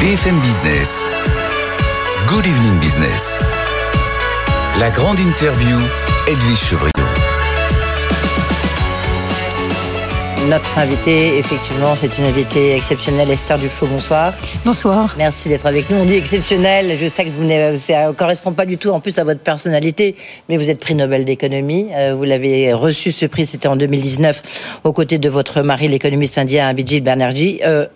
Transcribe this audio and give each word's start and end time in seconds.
BFM 0.00 0.40
Business. 0.42 1.04
Good 2.28 2.46
Evening 2.46 2.78
Business. 2.78 3.40
La 4.78 4.90
grande 4.90 5.18
interview, 5.18 5.80
Edwige 6.28 6.56
Chevrillon. 6.56 6.97
Notre 10.48 10.78
invité, 10.78 11.36
effectivement, 11.36 11.94
c'est 11.94 12.16
une 12.16 12.24
invitée 12.24 12.74
exceptionnelle, 12.74 13.30
Esther 13.30 13.58
Duflo. 13.58 13.86
Bonsoir. 13.86 14.32
Bonsoir. 14.64 15.14
Merci 15.18 15.50
d'être 15.50 15.66
avec 15.66 15.90
nous. 15.90 15.98
On 15.98 16.06
dit 16.06 16.14
exceptionnel. 16.14 16.96
Je 16.98 17.06
sais 17.06 17.26
que 17.26 17.28
vous 17.28 17.44
ne 17.44 18.12
correspond 18.12 18.52
pas 18.52 18.64
du 18.64 18.78
tout 18.78 18.88
en 18.88 19.00
plus 19.00 19.18
à 19.18 19.24
votre 19.24 19.40
personnalité, 19.40 20.16
mais 20.48 20.56
vous 20.56 20.70
êtes 20.70 20.80
prix 20.80 20.94
Nobel 20.94 21.26
d'économie. 21.26 21.88
Euh, 21.92 22.14
vous 22.14 22.24
l'avez 22.24 22.72
reçu 22.72 23.12
ce 23.12 23.26
prix, 23.26 23.44
c'était 23.44 23.68
en 23.68 23.76
2019, 23.76 24.80
aux 24.84 24.92
côtés 24.94 25.18
de 25.18 25.28
votre 25.28 25.60
mari, 25.60 25.86
l'économiste 25.86 26.38
indien 26.38 26.66
Abhijit 26.66 27.02
Banerjee. 27.02 27.60
Euh, 27.66 27.86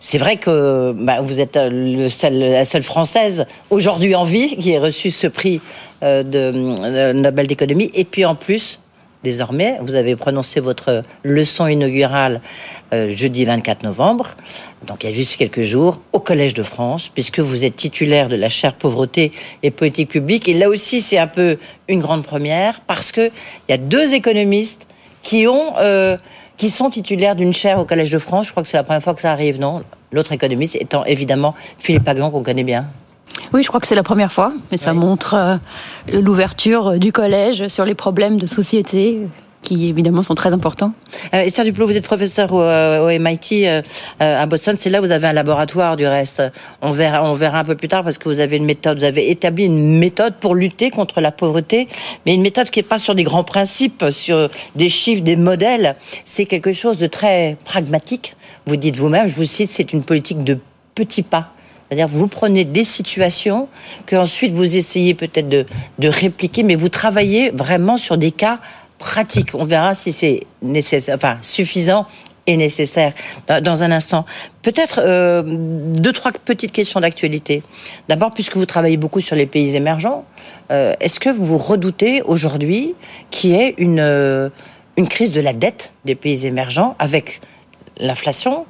c'est 0.00 0.18
vrai 0.18 0.36
que 0.36 0.92
bah, 0.92 1.20
vous 1.20 1.40
êtes 1.40 1.58
le 1.60 2.08
seul, 2.08 2.38
la 2.38 2.64
seule 2.64 2.84
française 2.84 3.44
aujourd'hui 3.68 4.14
en 4.14 4.24
vie 4.24 4.56
qui 4.56 4.72
ait 4.72 4.78
reçu 4.78 5.10
ce 5.10 5.26
prix 5.26 5.60
euh, 6.02 6.22
de 6.22 7.12
Nobel 7.12 7.46
d'économie. 7.48 7.90
Et 7.94 8.06
puis 8.06 8.24
en 8.24 8.34
plus, 8.34 8.80
désormais. 9.22 9.78
Vous 9.82 9.94
avez 9.94 10.16
prononcé 10.16 10.60
votre 10.60 11.02
leçon 11.24 11.66
inaugurale 11.66 12.40
euh, 12.92 13.10
jeudi 13.10 13.44
24 13.44 13.82
novembre, 13.82 14.36
donc 14.86 15.04
il 15.04 15.10
y 15.10 15.12
a 15.12 15.14
juste 15.14 15.36
quelques 15.36 15.62
jours, 15.62 16.00
au 16.12 16.20
Collège 16.20 16.54
de 16.54 16.62
France, 16.62 17.08
puisque 17.08 17.40
vous 17.40 17.64
êtes 17.64 17.76
titulaire 17.76 18.28
de 18.28 18.36
la 18.36 18.48
chaire 18.48 18.74
pauvreté 18.74 19.32
et 19.62 19.70
politique 19.70 20.10
publique. 20.10 20.48
Et 20.48 20.54
là 20.54 20.68
aussi, 20.68 21.00
c'est 21.00 21.18
un 21.18 21.26
peu 21.26 21.58
une 21.88 22.00
grande 22.00 22.24
première, 22.24 22.80
parce 22.82 23.12
qu'il 23.12 23.30
y 23.68 23.72
a 23.72 23.78
deux 23.78 24.14
économistes 24.14 24.86
qui 25.22 25.46
ont... 25.46 25.74
Euh, 25.78 26.16
qui 26.58 26.70
sont 26.70 26.90
titulaires 26.90 27.34
d'une 27.34 27.52
chaire 27.52 27.80
au 27.80 27.84
Collège 27.84 28.10
de 28.10 28.18
France. 28.18 28.46
Je 28.46 28.50
crois 28.52 28.62
que 28.62 28.68
c'est 28.68 28.76
la 28.76 28.84
première 28.84 29.02
fois 29.02 29.14
que 29.14 29.20
ça 29.20 29.32
arrive, 29.32 29.58
non? 29.58 29.82
L'autre 30.12 30.30
économiste 30.32 30.76
étant 30.76 31.04
évidemment 31.06 31.54
Philippe 31.78 32.04
Pagan, 32.04 32.30
qu'on 32.30 32.42
connaît 32.42 32.62
bien. 32.62 32.86
Oui, 33.52 33.62
je 33.62 33.68
crois 33.68 33.80
que 33.80 33.86
c'est 33.86 33.94
la 33.94 34.02
première 34.02 34.32
fois, 34.32 34.54
mais 34.70 34.78
ça 34.78 34.94
montre 34.94 35.34
euh, 35.34 35.56
l'ouverture 36.10 36.98
du 36.98 37.12
collège 37.12 37.68
sur 37.68 37.84
les 37.84 37.94
problèmes 37.94 38.38
de 38.38 38.46
société 38.46 39.20
qui 39.60 39.90
évidemment 39.90 40.22
sont 40.22 40.34
très 40.34 40.54
importants. 40.54 40.94
Euh, 41.34 41.40
Esther 41.42 41.66
Duplot, 41.66 41.86
vous 41.86 41.96
êtes 41.96 42.04
professeur 42.04 42.50
au, 42.54 42.62
euh, 42.62 43.18
MIT 43.18 43.68
à 44.20 44.46
Boston. 44.46 44.76
C'est 44.78 44.88
là 44.88 45.00
où 45.00 45.04
vous 45.04 45.10
avez 45.10 45.26
un 45.26 45.34
laboratoire 45.34 45.98
du 45.98 46.06
reste. 46.06 46.42
On 46.80 46.92
verra, 46.92 47.22
on 47.30 47.34
verra 47.34 47.58
un 47.60 47.64
peu 47.64 47.74
plus 47.74 47.88
tard 47.88 48.02
parce 48.02 48.16
que 48.16 48.30
vous 48.30 48.40
avez 48.40 48.56
une 48.56 48.64
méthode, 48.64 48.98
vous 48.98 49.04
avez 49.04 49.30
établi 49.30 49.66
une 49.66 49.98
méthode 49.98 50.34
pour 50.40 50.54
lutter 50.54 50.88
contre 50.88 51.20
la 51.20 51.30
pauvreté, 51.30 51.88
mais 52.24 52.34
une 52.34 52.42
méthode 52.42 52.70
qui 52.70 52.78
n'est 52.78 52.84
pas 52.84 52.98
sur 52.98 53.14
des 53.14 53.22
grands 53.22 53.44
principes, 53.44 54.06
sur 54.10 54.48
des 54.76 54.88
chiffres, 54.88 55.22
des 55.22 55.36
modèles. 55.36 55.96
C'est 56.24 56.46
quelque 56.46 56.72
chose 56.72 56.96
de 56.96 57.06
très 57.06 57.58
pragmatique. 57.66 58.34
Vous 58.64 58.76
dites 58.76 58.96
vous-même, 58.96 59.28
je 59.28 59.34
vous 59.34 59.44
cite, 59.44 59.70
c'est 59.70 59.92
une 59.92 60.02
politique 60.02 60.42
de 60.42 60.58
petits 60.94 61.22
pas. 61.22 61.51
C'est-à-dire 61.92 62.08
vous 62.08 62.26
prenez 62.26 62.64
des 62.64 62.84
situations 62.84 63.68
que 64.06 64.16
ensuite 64.16 64.52
vous 64.52 64.78
essayez 64.78 65.12
peut-être 65.12 65.50
de, 65.50 65.66
répliquer, 66.08 66.62
mais 66.62 66.74
vous 66.74 66.88
travaillez 66.88 67.50
vraiment 67.50 67.98
sur 67.98 68.16
des 68.16 68.30
cas 68.30 68.60
pratiques. 68.96 69.54
On 69.54 69.66
verra 69.66 69.92
si 69.92 70.10
c'est 70.10 70.40
nécessaire, 70.62 71.16
enfin 71.16 71.36
suffisant 71.42 72.06
et 72.46 72.56
nécessaire 72.56 73.12
dans 73.62 73.82
un 73.82 73.92
instant. 73.92 74.24
Peut-être 74.62 75.00
euh, 75.04 75.42
deux, 75.44 76.14
trois 76.14 76.32
petites 76.32 76.72
questions 76.72 76.98
d'actualité. 76.98 77.62
D'abord, 78.08 78.32
puisque 78.32 78.56
vous 78.56 78.64
travaillez 78.64 78.96
beaucoup 78.96 79.20
sur 79.20 79.36
les 79.36 79.44
pays 79.44 79.76
émergents, 79.76 80.24
euh, 80.70 80.94
est-ce 80.98 81.20
que 81.20 81.28
vous 81.28 81.58
redoutez 81.58 82.22
aujourd'hui 82.22 82.94
qu'il 83.30 83.50
y 83.50 83.56
ait 83.56 83.74
une, 83.76 84.00
euh, 84.00 84.48
une 84.96 85.08
crise 85.08 85.32
de 85.32 85.42
la 85.42 85.52
dette 85.52 85.92
des 86.06 86.14
pays 86.14 86.46
émergents 86.46 86.96
avec 86.98 87.42
l'inflation, 87.98 88.64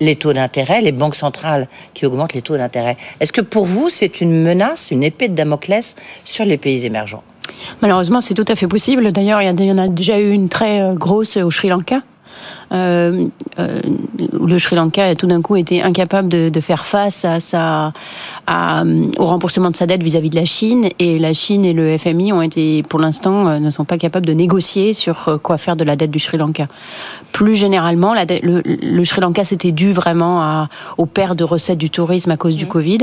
les 0.00 0.16
taux 0.16 0.32
d'intérêt, 0.32 0.80
les 0.80 0.92
banques 0.92 1.16
centrales 1.16 1.68
qui 1.94 2.06
augmentent 2.06 2.34
les 2.34 2.42
taux 2.42 2.56
d'intérêt. 2.56 2.96
Est-ce 3.20 3.32
que 3.32 3.40
pour 3.40 3.64
vous, 3.64 3.88
c'est 3.88 4.20
une 4.20 4.42
menace, 4.42 4.90
une 4.90 5.02
épée 5.02 5.28
de 5.28 5.34
Damoclès 5.34 5.96
sur 6.24 6.44
les 6.44 6.58
pays 6.58 6.84
émergents? 6.84 7.22
Malheureusement, 7.82 8.20
c'est 8.20 8.34
tout 8.34 8.44
à 8.48 8.56
fait 8.56 8.66
possible. 8.66 9.12
D'ailleurs, 9.12 9.40
il 9.42 9.64
y 9.64 9.72
en 9.72 9.78
a 9.78 9.88
déjà 9.88 10.18
eu 10.18 10.30
une 10.30 10.48
très 10.48 10.80
euh, 10.80 10.94
grosse 10.94 11.36
au 11.36 11.50
Sri 11.50 11.68
Lanka. 11.68 12.00
Euh, 12.72 13.26
euh, 13.58 13.80
le 14.40 14.58
Sri 14.58 14.76
Lanka 14.76 15.04
a 15.04 15.14
tout 15.14 15.26
d'un 15.26 15.42
coup 15.42 15.56
été 15.56 15.82
incapable 15.82 16.28
de, 16.28 16.60
faire 16.60 16.86
face 16.86 17.24
à 17.24 17.40
sa, 17.40 17.92
euh, 18.50 19.06
au 19.18 19.26
remboursement 19.26 19.70
de 19.70 19.76
sa 19.76 19.86
dette 19.86 20.02
vis-à-vis 20.02 20.30
de 20.30 20.36
la 20.36 20.44
Chine, 20.44 20.88
et 20.98 21.18
la 21.18 21.32
Chine 21.32 21.64
et 21.64 21.72
le 21.72 21.96
FMI 21.98 22.32
ont 22.32 22.42
été, 22.42 22.82
pour 22.82 23.00
l'instant, 23.00 23.58
ne 23.58 23.70
sont 23.70 23.84
pas 23.84 23.98
capables 23.98 24.26
de 24.26 24.32
négocier 24.32 24.92
sur 24.92 25.38
quoi 25.42 25.58
faire 25.58 25.76
de 25.76 25.84
la 25.84 25.96
dette 25.96 26.10
du 26.10 26.18
Sri 26.18 26.38
Lanka. 26.38 26.66
Plus 27.32 27.54
généralement, 27.54 28.14
la 28.14 28.24
le, 28.24 29.04
Sri 29.04 29.20
Lanka 29.20 29.44
s'était 29.44 29.72
dû 29.72 29.92
vraiment 29.92 30.42
à, 30.42 30.68
aux 30.98 31.06
pertes 31.06 31.36
de 31.38 31.44
recettes 31.44 31.78
du 31.78 31.90
tourisme 31.90 32.30
à 32.30 32.36
cause 32.36 32.56
du 32.56 32.64
mmh. 32.64 32.68
Covid, 32.68 32.98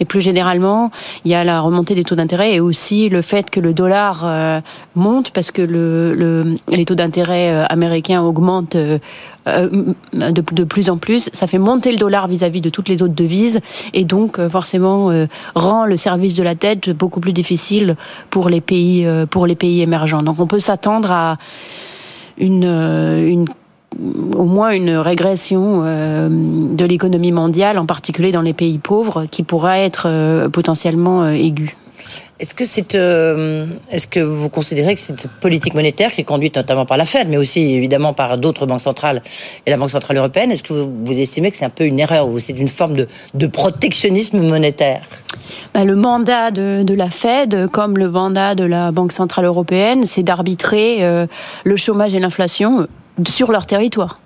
mais 0.00 0.06
plus 0.06 0.20
généralement, 0.20 0.90
il 1.24 1.30
y 1.30 1.34
a 1.34 1.44
la 1.44 1.60
remontée 1.60 1.94
des 1.94 2.04
taux 2.04 2.16
d'intérêt 2.16 2.54
et 2.54 2.60
aussi 2.60 3.08
le 3.08 3.22
fait 3.22 3.50
que 3.50 3.60
le 3.60 3.72
dollar 3.72 4.62
monte 4.94 5.30
parce 5.30 5.50
que 5.50 5.62
le, 5.62 6.56
les 6.68 6.84
taux 6.84 6.94
d'intérêt 6.94 7.64
américains 7.70 8.22
augmentent 8.22 8.76
euh, 9.46 9.92
euh, 10.14 10.32
de, 10.32 10.64
plus 10.64 10.88
en 10.88 10.96
plus. 10.96 11.28
Ça 11.34 11.46
fait 11.46 11.58
monter 11.58 11.92
le 11.92 11.98
dollar 11.98 12.28
vis-à-vis 12.28 12.62
de 12.62 12.70
toutes 12.70 12.88
les 12.88 13.02
autres 13.02 13.14
devises 13.14 13.60
et 13.92 14.04
donc 14.04 14.38
euh, 14.38 14.48
forcément 14.48 15.10
rend 15.54 15.84
le 15.84 15.96
service 15.96 16.34
de 16.34 16.42
la 16.42 16.54
dette 16.54 16.90
beaucoup 16.90 17.20
plus 17.20 17.32
difficile 17.32 17.96
pour 18.30 18.48
les 18.48 18.60
pays, 18.60 19.06
pour 19.30 19.46
les 19.46 19.54
pays 19.54 19.82
émergents. 19.82 20.18
Donc 20.18 20.40
on 20.40 20.46
peut 20.46 20.58
s'attendre 20.58 21.10
à 21.10 21.36
une, 22.38 22.64
une 22.64 23.46
au 24.34 24.44
moins 24.44 24.70
une 24.70 24.96
régression 24.96 25.82
de 25.82 26.84
l'économie 26.84 27.32
mondiale, 27.32 27.78
en 27.78 27.86
particulier 27.86 28.32
dans 28.32 28.40
les 28.40 28.54
pays 28.54 28.78
pauvres, 28.78 29.26
qui 29.26 29.42
pourrait 29.42 29.84
être 29.84 30.48
potentiellement 30.48 31.28
aiguë. 31.28 31.76
Est-ce 32.40 32.54
que 32.54 32.64
c'est, 32.64 32.94
euh, 32.94 33.66
est-ce 33.90 34.06
que 34.06 34.20
vous 34.20 34.48
considérez 34.48 34.94
que 34.94 35.00
cette 35.00 35.28
politique 35.40 35.74
monétaire 35.74 36.12
qui 36.12 36.22
est 36.22 36.24
conduite 36.24 36.56
notamment 36.56 36.84
par 36.84 36.96
la 36.96 37.04
Fed, 37.04 37.28
mais 37.28 37.36
aussi 37.36 37.74
évidemment 37.74 38.12
par 38.12 38.38
d'autres 38.38 38.66
banques 38.66 38.80
centrales 38.80 39.22
et 39.66 39.70
la 39.70 39.76
Banque 39.76 39.90
centrale 39.90 40.16
européenne, 40.16 40.50
est-ce 40.50 40.64
que 40.64 40.72
vous, 40.72 41.20
estimez 41.20 41.50
que 41.50 41.56
c'est 41.56 41.64
un 41.64 41.70
peu 41.70 41.84
une 41.84 42.00
erreur 42.00 42.28
ou 42.28 42.40
c'est 42.40 42.58
une 42.58 42.68
forme 42.68 42.96
de, 43.34 43.46
protectionnisme 43.46 44.40
monétaire? 44.40 45.02
Bah, 45.72 45.84
Le 45.84 45.94
mandat 45.94 46.50
de, 46.50 46.94
la 46.94 47.10
Fed, 47.10 47.68
comme 47.70 47.98
le 47.98 48.10
mandat 48.10 48.54
de 48.54 48.64
la 48.64 48.90
Banque 48.90 49.12
centrale 49.12 49.44
européenne, 49.44 50.04
c'est 50.04 50.22
d'arbitrer 50.22 51.04
euh, 51.04 51.26
le 51.64 51.76
chômage 51.76 52.14
et 52.14 52.20
l'inflation 52.20 52.88
sur 53.26 53.52
leur 53.52 53.66
territoire. 53.66 54.18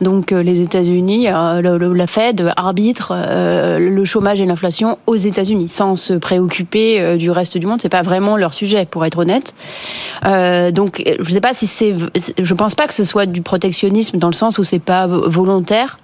Donc 0.00 0.32
euh, 0.32 0.42
les 0.42 0.60
États-Unis, 0.60 1.28
euh, 1.28 1.94
la 1.94 2.06
Fed 2.06 2.52
arbitre 2.56 3.12
euh, 3.14 3.78
le 3.78 4.04
chômage 4.04 4.40
et 4.40 4.46
l'inflation 4.46 4.98
aux 5.06 5.16
États-Unis, 5.16 5.68
sans 5.68 5.96
se 5.96 6.14
préoccuper 6.14 7.16
du 7.16 7.30
reste 7.30 7.58
du 7.58 7.66
monde. 7.66 7.80
C'est 7.80 7.88
pas 7.88 8.02
vraiment 8.02 8.36
leur 8.36 8.54
sujet, 8.54 8.86
pour 8.86 9.04
être 9.04 9.18
honnête. 9.18 9.54
donc 10.72 11.02
je 11.20 11.30
sais 11.30 11.40
pas 11.40 11.54
si 11.54 11.66
c'est, 11.66 11.94
je 12.38 12.54
pense 12.54 12.74
pas 12.74 12.86
que 12.86 12.94
ce 12.94 13.04
soit 13.04 13.26
du 13.26 13.42
protectionnisme 13.42 14.18
dans 14.18 14.28
le 14.28 14.34
sens 14.34 14.58
où 14.58 14.64
c'est 14.64 14.78
pas 14.78 15.06
volontaire 15.06 15.98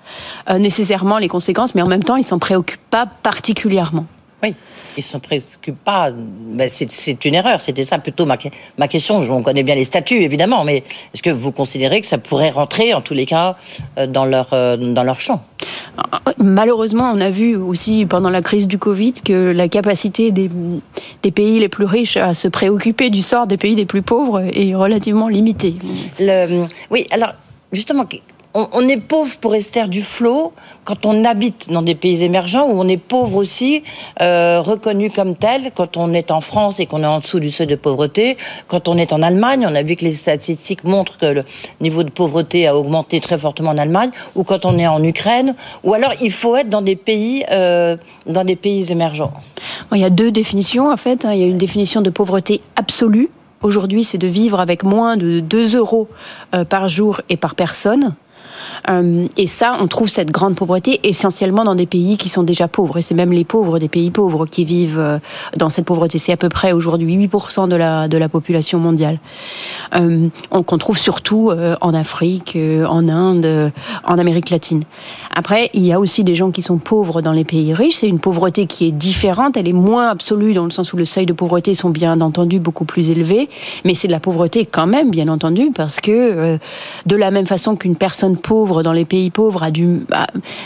nécessairement 0.59 1.19
les 1.19 1.29
conséquences, 1.29 1.75
mais 1.75 1.83
en 1.83 1.89
même 1.89 2.05
temps 2.05 2.17
ils 2.17 2.27
s'en 2.27 2.39
préoccupent 2.39 2.81
pas 2.91 3.07
particulièrement. 3.07 4.07
Oui 4.43 4.55
ils 4.99 5.01
ne 5.01 5.05
s'en 5.05 5.21
préoccupent 5.21 5.85
pas. 5.85 6.11
Ben, 6.11 6.69
c'est 6.69 7.25
une 7.25 7.35
erreur. 7.35 7.61
C'était 7.61 7.85
ça 7.85 7.99
plutôt 7.99 8.27
ma, 8.27 8.37
ma 8.79 8.89
question. 8.89 9.19
On 9.19 9.43
connaît 9.43 9.63
bien 9.63 9.77
les 9.77 9.85
statuts, 9.85 10.23
évidemment, 10.23 10.65
mais 10.65 10.79
est-ce 11.15 11.23
que 11.23 11.31
vous 11.31 11.53
considérez 11.53 12.01
que 12.01 12.07
ça 12.07 12.19
pourrait 12.19 12.51
rentrer, 12.51 12.95
en 12.95 13.01
tous 13.01 13.15
les 13.15 13.25
cas, 13.25 13.57
euh, 13.97 14.09
dans 14.09 14.25
leur, 14.25 14.49
euh, 14.53 14.77
dans 14.77 15.05
leur 15.05 15.21
champ? 15.21 15.45
Malheureusement, 16.39 17.13
on 17.15 17.21
a 17.21 17.31
vu 17.31 17.55
aussi 17.57 18.07
pendant 18.07 18.31
la 18.31 18.43
crise 18.43 18.67
du 18.67 18.79
Covid 18.79 19.15
que 19.25 19.53
la 19.53 19.69
capacité 19.69 20.33
des, 20.33 20.51
des 21.23 21.31
pays 21.31 21.61
les 21.61 21.69
plus 21.69 21.85
riches 21.85 22.17
à 22.17 22.35
se 22.35 22.49
préoccuper 22.49 23.11
du 23.11 23.23
sort 23.23 23.47
des 23.47 23.57
pays 23.57 23.75
les 23.75 23.87
plus 23.87 24.03
pauvres 24.03 24.41
est 24.41 24.75
relativement 24.75 25.29
limitée. 25.29 25.75
Le, 26.19 26.67
oui, 26.91 27.07
alors 27.11 27.33
justement, 27.73 28.05
on, 28.73 28.89
est 28.89 29.01
pauvre 29.01 29.37
pour 29.39 29.55
Esther 29.55 29.89
Duflo 29.89 30.53
quand 30.85 31.07
on 31.07 31.25
habite 31.25 31.71
dans 31.71 31.83
des 31.83 31.95
pays 31.95 32.25
émergents 32.25 32.67
où 32.67 32.81
on 32.81 32.89
est 32.89 33.01
pauvre 33.01 33.37
aussi, 33.37 33.83
euh, 34.21 34.61
reconnu 34.61 35.11
comme 35.11 35.37
tel, 35.37 35.71
quand 35.75 35.97
on 35.97 36.13
est 36.13 36.31
en 36.31 36.41
France 36.41 36.81
et 36.81 36.87
qu'on 36.87 37.03
est 37.03 37.07
en 37.07 37.21
dessous 37.21 37.41
du 37.41 37.51
seuil 37.51 37.67
de 37.67 37.77
pauvreté, 37.77 38.37
quand 38.67 38.89
on 38.89 38.97
est 38.97 39.13
en 39.13 39.23
Allemagne, 39.23 39.67
on 39.69 39.75
a 39.75 39.83
vu 39.83 39.97
que 39.97 40.05
les 40.05 40.13
statistiques 40.13 40.85
montrent 40.85 41.19
que 41.19 41.27
le 41.27 41.45
niveau 41.81 42.03
de 42.03 42.11
pauvreté 42.11 42.67
a 42.67 42.77
augmenté 42.77 43.21
très 43.21 43.39
fortement 43.39 43.71
en 43.71 43.79
Allemagne, 43.79 44.11
ou 44.35 44.45
quand 44.45 44.65
on 44.65 44.79
est 44.79 44.87
en 44.87 45.03
Ukraine, 45.03 45.55
ou 45.85 45.95
alors 45.95 46.13
il 46.21 46.33
faut 46.33 46.57
être 46.57 46.69
dans 46.69 46.83
des 46.83 46.97
pays, 46.97 47.45
euh, 47.51 47.97
dans 48.27 48.45
des 48.45 48.57
pays 48.57 48.91
émergents. 48.91 49.33
il 49.93 49.99
y 49.99 50.05
a 50.05 50.11
deux 50.11 50.31
définitions 50.31 50.91
en 50.91 50.97
fait. 50.97 51.25
Hein. 51.25 51.33
Il 51.33 51.41
y 51.41 51.45
a 51.45 51.47
une 51.47 51.59
définition 51.59 52.01
de 52.01 52.11
pauvreté 52.11 52.61
absolue. 52.77 53.31
Aujourd'hui, 53.63 54.05
c'est 54.05 54.19
de 54.19 54.29
vivre 54.29 54.61
avec 54.61 54.85
moins 54.85 55.17
de 55.17 55.41
2 55.41 55.77
euros 55.77 56.09
euh, 56.55 56.65
par 56.65 56.87
jour 56.89 57.21
et 57.29 57.37
par 57.37 57.57
personne. 57.57 58.15
Et 59.37 59.47
ça, 59.47 59.77
on 59.81 59.87
trouve 59.87 60.09
cette 60.09 60.31
grande 60.31 60.55
pauvreté 60.55 61.01
essentiellement 61.05 61.65
dans 61.65 61.75
des 61.75 61.87
pays 61.87 62.17
qui 62.17 62.29
sont 62.29 62.43
déjà 62.43 62.69
pauvres. 62.69 62.99
Et 62.99 63.03
c'est 63.03 63.15
même 63.15 63.33
les 63.33 63.45
pauvres 63.45 63.79
des 63.79 63.89
pays 63.89 64.11
pauvres 64.11 64.47
qui 64.47 64.65
vivent 64.65 65.21
dans 65.57 65.69
cette 65.69 65.85
pauvreté. 65.85 66.19
C'est 66.19 66.33
à 66.33 66.37
peu 66.37 66.49
près 66.49 66.73
aujourd'hui 66.73 67.17
8% 67.17 67.69
de 67.69 67.77
la, 67.77 68.29
population 68.29 68.79
mondiale. 68.79 69.19
qu'on 69.93 70.79
trouve 70.79 70.99
surtout 70.99 71.51
en 71.81 71.95
Afrique, 71.95 72.57
en 72.57 73.09
Inde, 73.09 73.73
en 74.05 74.19
Amérique 74.19 74.51
latine. 74.51 74.85
Après, 75.35 75.71
il 75.75 75.85
y 75.85 75.93
a 75.93 76.01
aussi 76.01 76.25
des 76.25 76.35
gens 76.35 76.51
qui 76.51 76.63
sont 76.63 76.79
pauvres 76.79 77.23
dans 77.23 77.33
les 77.33 77.45
pays 77.45 77.73
riches. 77.75 77.97
C'est 77.97 78.09
une 78.09 78.19
pauvreté 78.19 78.67
qui 78.67 78.87
est 78.87 78.93
différente. 78.93 79.57
Elle 79.57 79.69
est 79.69 79.73
moins 79.73 80.09
absolue 80.09 80.53
dans 80.53 80.65
le 80.65 80.71
sens 80.71 80.93
où 80.93 80.97
le 80.97 81.05
seuil 81.05 81.27
de 81.27 81.33
pauvreté 81.33 81.75
sont 81.75 81.91
bien 81.91 82.21
entendu 82.21 82.59
beaucoup 82.59 82.85
plus 82.85 83.11
élevés. 83.11 83.49
Mais 83.85 83.95
c'est 83.95 84.09
de 84.09 84.13
la 84.13 84.21
pauvreté 84.21 84.67
quand 84.67 84.87
même, 84.87 85.11
bien 85.11 85.29
entendu, 85.29 85.71
parce 85.75 86.01
que 86.01 86.11
euh, 86.11 86.59
de 87.07 87.17
la 87.17 87.31
même 87.31 87.47
façon 87.47 87.77
qu'une 87.77 87.97
personne 87.97 88.37
pauvre 88.37 88.58
dans 88.67 88.93
les 88.93 89.05
pays 89.05 89.31
pauvres 89.31 89.63
a 89.63 89.71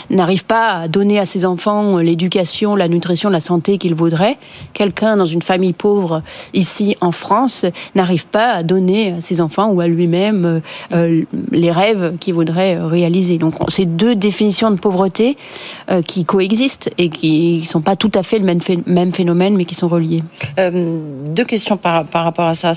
n'arrive 0.09 0.45
pas 0.45 0.71
à 0.71 0.87
donner 0.87 1.19
à 1.19 1.25
ses 1.25 1.45
enfants 1.45 1.97
l'éducation, 1.97 2.75
la 2.75 2.87
nutrition, 2.87 3.29
la 3.29 3.39
santé 3.39 3.77
qu'il 3.77 3.95
voudrait, 3.95 4.37
quelqu'un 4.73 5.17
dans 5.17 5.25
une 5.25 5.41
famille 5.41 5.73
pauvre 5.73 6.23
ici 6.53 6.95
en 7.01 7.11
France 7.11 7.65
n'arrive 7.95 8.27
pas 8.27 8.53
à 8.53 8.63
donner 8.63 9.13
à 9.13 9.21
ses 9.21 9.41
enfants 9.41 9.69
ou 9.69 9.81
à 9.81 9.87
lui-même 9.87 10.45
euh, 10.45 10.59
euh, 10.93 11.23
les 11.51 11.71
rêves 11.71 12.15
qu'il 12.19 12.33
voudrait 12.33 12.77
réaliser. 12.79 13.37
Donc 13.37 13.55
c'est 13.67 13.85
deux 13.85 14.15
définitions 14.15 14.71
de 14.71 14.77
pauvreté 14.77 15.37
qui 16.07 16.25
coexistent 16.25 16.89
et 16.97 17.09
qui 17.09 17.59
ne 17.61 17.65
sont 17.65 17.81
pas 17.81 17.95
tout 17.95 18.11
à 18.15 18.23
fait 18.23 18.39
le 18.39 18.45
même 18.45 19.13
phénomène, 19.13 19.55
mais 19.55 19.65
qui 19.65 19.75
sont 19.75 19.87
reliés. 19.87 20.21
deux 20.57 21.43
questions 21.43 21.77
par, 21.77 22.05
rapport 22.11 22.45
à 22.45 22.55
ça. 22.55 22.73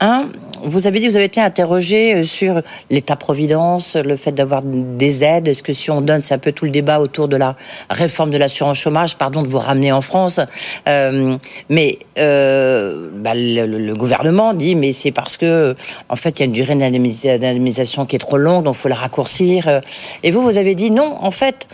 Un, 0.00 0.30
vous 0.62 0.86
avez 0.86 1.00
dit, 1.00 1.08
vous 1.08 1.16
avez 1.16 1.26
été 1.26 1.40
interrogé 1.40 2.14
euh, 2.14 2.22
sur 2.22 2.62
l'État-providence, 2.90 3.96
le 3.96 4.16
fait 4.16 4.32
d'avoir 4.32 4.62
des 4.62 5.24
aides. 5.24 5.48
Est-ce 5.48 5.62
que 5.62 5.72
si 5.72 5.90
on 5.90 6.00
donne, 6.00 6.22
c'est 6.22 6.34
un 6.34 6.38
peu 6.38 6.52
tout 6.52 6.64
le 6.64 6.70
débat 6.70 7.00
autour 7.00 7.28
de 7.28 7.36
la 7.36 7.56
réforme 7.90 8.30
de 8.30 8.38
l'assurance 8.38 8.78
chômage, 8.78 9.16
pardon 9.16 9.42
de 9.42 9.48
vous 9.48 9.58
ramener 9.58 9.92
en 9.92 10.00
France. 10.00 10.40
Euh, 10.88 11.36
mais 11.68 11.98
euh, 12.18 13.10
bah, 13.14 13.32
le, 13.34 13.94
gouvernement 13.94 14.54
dit, 14.54 14.74
mais 14.74 14.92
c'est 14.92 15.12
parce 15.12 15.36
que, 15.36 15.74
en 16.08 16.16
fait, 16.16 16.38
il 16.38 16.40
y 16.40 16.42
a 16.42 16.46
une 16.46 16.52
durée 16.52 16.74
d'indemnisation 16.74 18.06
qui 18.06 18.16
est 18.16 18.20
trop 18.20 18.36
longue, 18.36 18.64
donc 18.64 18.76
il 18.76 18.78
faut 18.78 18.88
la 18.88 18.96
raccourcir. 18.96 19.80
Et 20.22 20.30
vous, 20.30 20.42
vous 20.42 20.56
avez 20.56 20.74
dit, 20.74 20.90
non, 20.90 21.16
en 21.20 21.30
fait, 21.30 21.66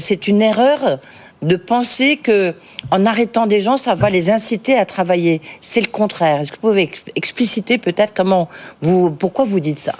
c'est 0.00 0.28
une 0.28 0.40
erreur 0.40 0.98
de 1.42 1.56
penser 1.56 2.16
que 2.16 2.54
en 2.90 3.06
arrêtant 3.06 3.46
des 3.46 3.60
gens, 3.60 3.76
ça 3.76 3.94
va 3.94 4.10
les 4.10 4.30
inciter 4.30 4.76
à 4.76 4.84
travailler. 4.84 5.40
C'est 5.60 5.80
le 5.80 5.86
contraire. 5.86 6.40
Est-ce 6.40 6.52
que 6.52 6.56
vous 6.56 6.68
pouvez 6.68 6.90
expliciter 7.14 7.78
peut-être 7.78 8.12
comment 8.14 8.48
vous, 8.80 9.10
pourquoi 9.10 9.44
vous 9.44 9.60
dites 9.60 9.78
ça? 9.78 9.94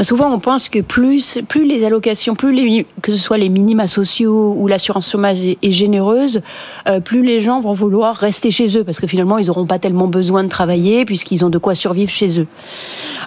Souvent, 0.00 0.32
on 0.32 0.38
pense 0.38 0.68
que 0.68 0.80
plus, 0.80 1.38
les 1.64 1.84
allocations, 1.84 2.34
plus 2.34 2.52
les, 2.52 2.86
que 3.02 3.12
ce 3.12 3.18
soit 3.18 3.38
les 3.38 3.48
minima 3.48 3.86
sociaux 3.86 4.54
ou 4.56 4.66
l'assurance 4.66 5.10
chômage 5.10 5.38
est, 5.40 5.70
généreuse, 5.70 6.42
euh, 6.88 7.00
plus 7.00 7.22
les 7.22 7.40
gens 7.40 7.60
vont 7.60 7.72
vouloir 7.72 8.16
rester 8.16 8.50
chez 8.50 8.78
eux 8.78 8.84
parce 8.84 8.98
que 8.98 9.06
finalement, 9.06 9.38
ils 9.38 9.46
n'auront 9.46 9.66
pas 9.66 9.78
tellement 9.78 10.06
besoin 10.06 10.44
de 10.44 10.48
travailler 10.48 11.04
puisqu'ils 11.04 11.44
ont 11.44 11.50
de 11.50 11.58
quoi 11.58 11.74
survivre 11.74 12.10
chez 12.10 12.40
eux. 12.40 12.46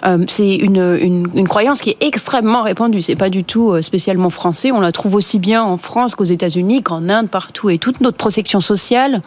Euh, 0.04 0.24
c'est 0.28 0.54
une, 0.54 0.98
une, 1.00 1.28
une, 1.34 1.48
croyance 1.48 1.80
qui 1.80 1.90
est 1.90 2.02
extrêmement 2.02 2.62
répandue. 2.62 3.02
C'est 3.02 3.16
pas 3.16 3.30
du 3.30 3.44
tout 3.44 3.70
euh, 3.70 3.82
spécialement 3.82 4.30
français. 4.30 4.72
On 4.72 4.80
la 4.80 4.92
trouve 4.92 5.14
aussi 5.14 5.38
bien 5.38 5.62
en 5.62 5.76
France 5.76 6.14
qu'aux 6.14 6.24
États-Unis, 6.24 6.82
qu'en 6.82 7.08
Inde, 7.08 7.28
partout. 7.28 7.70
Et 7.70 7.78
toute 7.78 8.00
notre 8.00 8.16
protection 8.16 8.60
sociale 8.60 9.22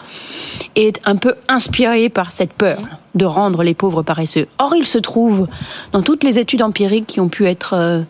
est 0.75 0.99
un 1.05 1.15
peu 1.15 1.35
inspirée 1.47 2.09
par 2.09 2.31
cette 2.31 2.53
peur 2.53 2.79
de 3.15 3.25
rendre 3.25 3.63
les 3.63 3.73
pauvres 3.73 4.03
paresseux. 4.03 4.47
Or, 4.59 4.75
il 4.75 4.85
se 4.85 4.97
trouve, 4.97 5.47
dans 5.91 6.01
toutes 6.01 6.23
les 6.23 6.39
études 6.39 6.61
empiriques 6.61 7.07
qui 7.07 7.19
ont 7.19 7.29
pu 7.29 7.47
être 7.47 7.73
euh, 7.75 8.01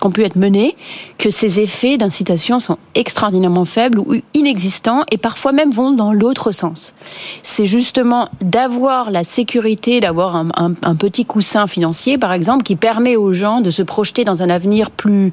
qui 0.00 0.06
ont 0.06 0.10
pu 0.10 0.24
être 0.24 0.36
menées, 0.36 0.76
que 1.18 1.30
ces 1.30 1.60
effets 1.60 1.96
d'incitation 1.96 2.58
sont 2.58 2.78
extraordinairement 2.94 3.64
faibles 3.64 3.98
ou 3.98 4.14
inexistants 4.34 5.04
et 5.10 5.18
parfois 5.18 5.52
même 5.52 5.70
vont 5.70 5.92
dans 5.92 6.12
l'autre 6.12 6.50
sens. 6.50 6.94
C'est 7.42 7.66
justement 7.66 8.28
d'avoir 8.40 9.10
la 9.10 9.24
sécurité, 9.24 10.00
d'avoir 10.00 10.36
un, 10.36 10.94
petit 10.98 11.24
coussin 11.24 11.66
financier, 11.66 12.18
par 12.18 12.32
exemple, 12.32 12.62
qui 12.62 12.76
permet 12.76 13.16
aux 13.16 13.32
gens 13.32 13.60
de 13.60 13.70
se 13.70 13.82
projeter 13.82 14.24
dans 14.24 14.42
un 14.42 14.50
avenir 14.50 14.90
plus, 14.90 15.32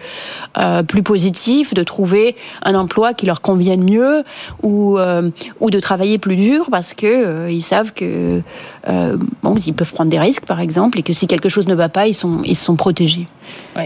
euh, 0.58 0.84
positif, 1.04 1.74
de 1.74 1.84
trouver 1.84 2.36
un 2.64 2.76
emploi 2.76 3.14
qui 3.14 3.26
leur 3.26 3.42
convienne 3.42 3.84
mieux 3.84 4.24
ou, 4.64 4.98
euh, 4.98 5.30
ou 5.60 5.70
de 5.70 5.80
travailler 5.80 6.18
plus 6.18 6.36
dur 6.36 6.68
parce 6.72 6.94
que 6.94 7.06
euh, 7.06 7.52
ils 7.52 7.62
savent 7.62 7.94
que 7.94 8.42
bon, 9.44 9.56
ils 9.66 9.74
peuvent 9.74 9.94
prendre 9.94 10.10
des 10.10 10.20
risques, 10.20 10.46
par 10.46 10.60
exemple, 10.60 11.00
et 11.00 11.04
que 11.04 11.14
si 11.14 11.28
quelque 11.28 11.50
chose 11.50 11.68
ne 11.68 11.76
va 11.76 11.90
pas, 11.90 12.08
ils 12.08 12.14
sont, 12.14 12.76
protégés. 12.76 13.28
Oui. 13.76 13.86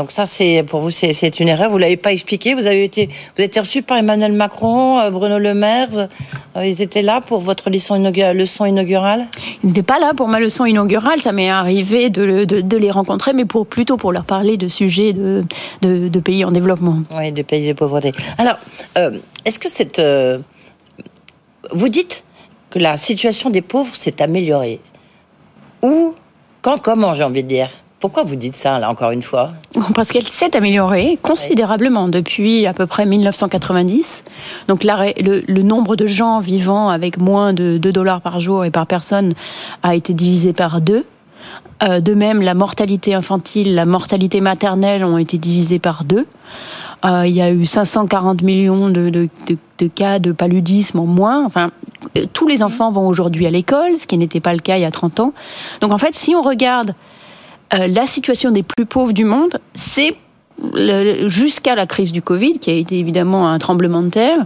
Donc 0.00 0.12
ça, 0.12 0.24
c'est 0.24 0.64
pour 0.66 0.80
vous, 0.80 0.90
c'est 0.90 1.40
une 1.40 1.48
erreur. 1.48 1.68
Vous 1.68 1.76
l'avez 1.76 1.98
pas 1.98 2.10
expliqué. 2.10 2.54
Vous 2.54 2.64
avez 2.64 2.84
été, 2.84 3.10
vous 3.36 3.44
êtes 3.44 3.58
reçu 3.58 3.82
par 3.82 3.98
Emmanuel 3.98 4.32
Macron, 4.32 4.98
euh, 4.98 5.10
Bruno 5.10 5.38
Le 5.38 5.52
Maire. 5.52 6.08
Euh, 6.56 6.64
ils 6.64 6.80
étaient 6.80 7.02
là 7.02 7.20
pour 7.20 7.40
votre 7.40 7.68
leçon, 7.68 7.96
inaugurale? 7.96 9.26
Ils 9.62 9.66
n'étaient 9.66 9.82
pas 9.82 9.98
là 9.98 10.14
pour 10.16 10.26
ma 10.26 10.40
leçon 10.40 10.64
inaugurale. 10.64 11.20
Ça 11.20 11.32
m'est 11.32 11.50
arrivé 11.50 12.08
de, 12.08 12.46
de, 12.46 12.76
les 12.78 12.90
rencontrer, 12.90 13.34
mais 13.34 13.44
pour 13.44 13.66
plutôt 13.66 13.98
pour 13.98 14.10
leur 14.10 14.24
parler 14.24 14.56
de 14.56 14.68
sujets 14.68 15.12
de, 15.12 15.44
de, 15.82 16.20
pays 16.20 16.46
en 16.46 16.50
développement. 16.50 17.00
Oui, 17.10 17.30
de 17.30 17.42
pays 17.42 17.68
de 17.68 17.74
pauvreté. 17.74 18.12
Alors, 18.38 18.56
euh, 18.96 19.18
est-ce 19.44 19.58
que 19.58 19.68
cette, 19.68 20.00
vous 21.72 21.88
dites 21.90 22.24
que 22.70 22.78
la 22.78 22.96
situation 22.96 23.50
des 23.50 23.60
pauvres 23.60 23.94
s'est 23.94 24.22
améliorée? 24.22 24.80
Où, 25.82 26.14
quand, 26.62 26.78
comment, 26.78 27.12
j'ai 27.12 27.24
envie 27.24 27.42
de 27.42 27.48
dire? 27.48 27.68
Pourquoi 28.00 28.22
vous 28.22 28.36
dites 28.36 28.56
ça, 28.56 28.78
là, 28.78 28.88
encore 28.90 29.10
une 29.10 29.22
fois? 29.22 29.50
Parce 29.94 30.10
qu'elle 30.10 30.24
s'est 30.24 30.56
améliorée 30.56 31.18
considérablement 31.20 32.08
depuis 32.08 32.66
à 32.66 32.72
peu 32.72 32.86
près 32.86 33.04
1990. 33.04 34.24
Donc 34.68 34.84
le, 34.84 35.62
nombre 35.62 35.96
de 35.96 36.06
gens 36.06 36.40
vivant 36.40 36.88
avec 36.88 37.18
moins 37.18 37.52
de 37.52 37.76
2 37.76 37.92
dollars 37.92 38.22
par 38.22 38.40
jour 38.40 38.64
et 38.64 38.70
par 38.70 38.86
personne 38.86 39.34
a 39.82 39.94
été 39.94 40.14
divisé 40.14 40.54
par 40.54 40.80
deux. 40.80 41.04
Euh, 41.82 42.00
de 42.00 42.14
même, 42.14 42.40
la 42.40 42.54
mortalité 42.54 43.12
infantile, 43.12 43.74
la 43.74 43.84
mortalité 43.84 44.40
maternelle 44.40 45.04
ont 45.04 45.18
été 45.18 45.36
divisées 45.36 45.78
par 45.78 46.04
deux. 46.04 46.26
Euh, 47.04 47.26
il 47.26 47.34
y 47.34 47.42
a 47.42 47.50
eu 47.50 47.66
540 47.66 48.42
millions 48.42 48.88
de, 48.88 49.10
de, 49.10 49.28
de, 49.46 49.58
de, 49.78 49.86
cas 49.88 50.18
de 50.18 50.32
paludisme 50.32 51.00
en 51.00 51.06
moins. 51.06 51.44
Enfin, 51.44 51.70
euh, 52.16 52.24
tous 52.32 52.46
les 52.46 52.62
enfants 52.62 52.90
vont 52.90 53.06
aujourd'hui 53.06 53.46
à 53.46 53.50
l'école, 53.50 53.98
ce 53.98 54.06
qui 54.06 54.16
n'était 54.16 54.40
pas 54.40 54.52
le 54.54 54.58
cas 54.58 54.76
il 54.76 54.82
y 54.82 54.86
a 54.86 54.90
30 54.90 55.20
ans. 55.20 55.32
Donc 55.80 55.92
en 55.92 55.98
fait, 55.98 56.14
si 56.14 56.34
on 56.34 56.42
regarde 56.42 56.94
euh, 57.74 57.86
la 57.86 58.06
situation 58.06 58.50
des 58.50 58.62
plus 58.62 58.86
pauvres 58.86 59.12
du 59.12 59.24
monde, 59.24 59.58
c'est 59.74 60.14
jusqu'à 61.26 61.74
la 61.74 61.86
crise 61.86 62.12
du 62.12 62.22
Covid, 62.22 62.58
qui 62.58 62.70
a 62.70 62.74
été 62.74 62.98
évidemment 62.98 63.48
un 63.48 63.58
tremblement 63.58 64.02
de 64.02 64.10
terre, 64.10 64.44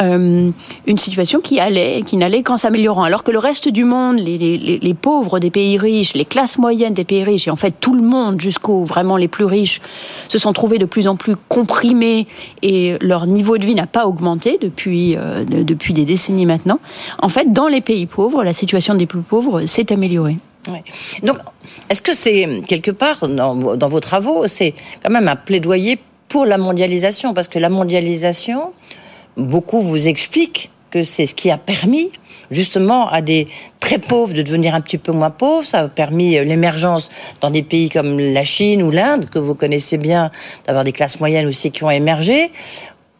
euh, 0.00 0.50
une 0.86 0.98
situation 0.98 1.40
qui 1.40 1.60
allait, 1.60 2.02
qui 2.02 2.16
n'allait 2.16 2.42
qu'en 2.42 2.56
s'améliorant. 2.56 3.02
Alors 3.02 3.24
que 3.24 3.30
le 3.30 3.38
reste 3.38 3.68
du 3.68 3.84
monde, 3.84 4.18
les, 4.18 4.94
pauvres 4.94 5.38
des 5.38 5.50
pays 5.50 5.76
riches, 5.76 6.14
les 6.14 6.24
classes 6.24 6.58
moyennes 6.58 6.94
des 6.94 7.04
pays 7.04 7.24
riches, 7.24 7.46
et 7.48 7.50
en 7.50 7.56
fait 7.56 7.74
tout 7.78 7.94
le 7.94 8.02
monde 8.02 8.40
jusqu'aux 8.40 8.84
vraiment 8.84 9.16
les 9.16 9.28
plus 9.28 9.44
riches, 9.44 9.80
se 10.28 10.38
sont 10.38 10.52
trouvés 10.52 10.78
de 10.78 10.86
plus 10.86 11.06
en 11.06 11.16
plus 11.16 11.36
comprimés 11.48 12.26
et 12.62 12.96
leur 13.00 13.26
niveau 13.26 13.58
de 13.58 13.66
vie 13.66 13.74
n'a 13.74 13.86
pas 13.86 14.06
augmenté 14.06 14.58
depuis, 14.60 15.16
euh, 15.16 15.44
depuis 15.44 15.92
des 15.92 16.04
décennies 16.04 16.46
maintenant. 16.46 16.80
En 17.18 17.28
fait, 17.28 17.52
dans 17.52 17.68
les 17.68 17.80
pays 17.80 18.06
pauvres, 18.06 18.42
la 18.42 18.52
situation 18.52 18.94
des 18.94 19.06
plus 19.06 19.20
pauvres 19.20 19.66
s'est 19.66 19.92
améliorée. 19.92 20.38
Donc, 21.22 21.38
est-ce 21.88 22.02
que 22.02 22.14
c'est 22.14 22.62
quelque 22.66 22.90
part 22.90 23.26
dans, 23.28 23.54
vos 23.54 24.00
travaux, 24.00 24.46
c'est 24.46 24.74
quand 25.02 25.12
même 25.12 25.28
un 25.28 25.36
plaidoyer 25.36 25.98
pour 26.28 26.46
la 26.46 26.58
mondialisation? 26.58 27.34
Parce 27.34 27.48
que 27.48 27.58
la 27.58 27.68
mondialisation, 27.70 28.72
beaucoup 29.36 29.80
vous 29.80 30.08
expliquent 30.08 30.70
que 30.90 31.02
c'est 31.02 31.26
ce 31.26 31.34
qui 31.34 31.50
a 31.50 31.56
permis 31.56 32.10
justement 32.50 33.08
à 33.08 33.22
des 33.22 33.46
très 33.78 33.98
pauvres 33.98 34.34
de 34.34 34.42
devenir 34.42 34.74
un 34.74 34.80
petit 34.80 34.98
peu 34.98 35.12
moins 35.12 35.30
pauvres. 35.30 35.64
Ça 35.64 35.80
a 35.80 35.88
permis 35.88 36.32
l'émergence 36.44 37.10
dans 37.40 37.50
des 37.50 37.62
pays 37.62 37.88
comme 37.88 38.18
la 38.18 38.44
Chine 38.44 38.82
ou 38.82 38.90
l'Inde, 38.90 39.30
que 39.30 39.38
vous 39.38 39.54
connaissez 39.54 39.98
bien, 39.98 40.30
d'avoir 40.66 40.84
des 40.84 40.92
classes 40.92 41.20
moyennes 41.20 41.46
aussi 41.46 41.70
qui 41.70 41.84
ont 41.84 41.90
émergé. 41.90 42.50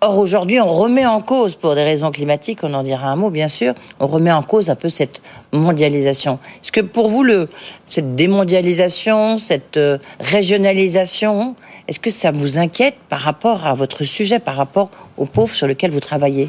Or, 0.02 0.16
aujourd'hui, 0.16 0.58
on 0.58 0.66
remet 0.66 1.04
en 1.04 1.20
cause, 1.20 1.56
pour 1.56 1.74
des 1.74 1.84
raisons 1.84 2.10
climatiques, 2.10 2.60
on 2.62 2.72
en 2.72 2.82
dira 2.82 3.08
un 3.08 3.16
mot, 3.16 3.28
bien 3.28 3.48
sûr, 3.48 3.74
on 3.98 4.06
remet 4.06 4.32
en 4.32 4.42
cause 4.42 4.70
un 4.70 4.74
peu 4.74 4.88
cette 4.88 5.20
mondialisation. 5.52 6.38
Est-ce 6.62 6.72
que 6.72 6.80
pour 6.80 7.10
vous, 7.10 7.22
le, 7.22 7.50
cette 7.84 8.14
démondialisation, 8.14 9.36
cette 9.36 9.76
euh, 9.76 9.98
régionalisation, 10.18 11.54
est-ce 11.86 12.00
que 12.00 12.08
ça 12.10 12.30
vous 12.30 12.56
inquiète 12.56 12.94
par 13.10 13.20
rapport 13.20 13.66
à 13.66 13.74
votre 13.74 14.04
sujet, 14.04 14.38
par 14.38 14.56
rapport 14.56 14.88
aux 15.18 15.26
pauvres 15.26 15.52
sur 15.52 15.66
lesquels 15.66 15.90
vous 15.90 16.00
travaillez? 16.00 16.48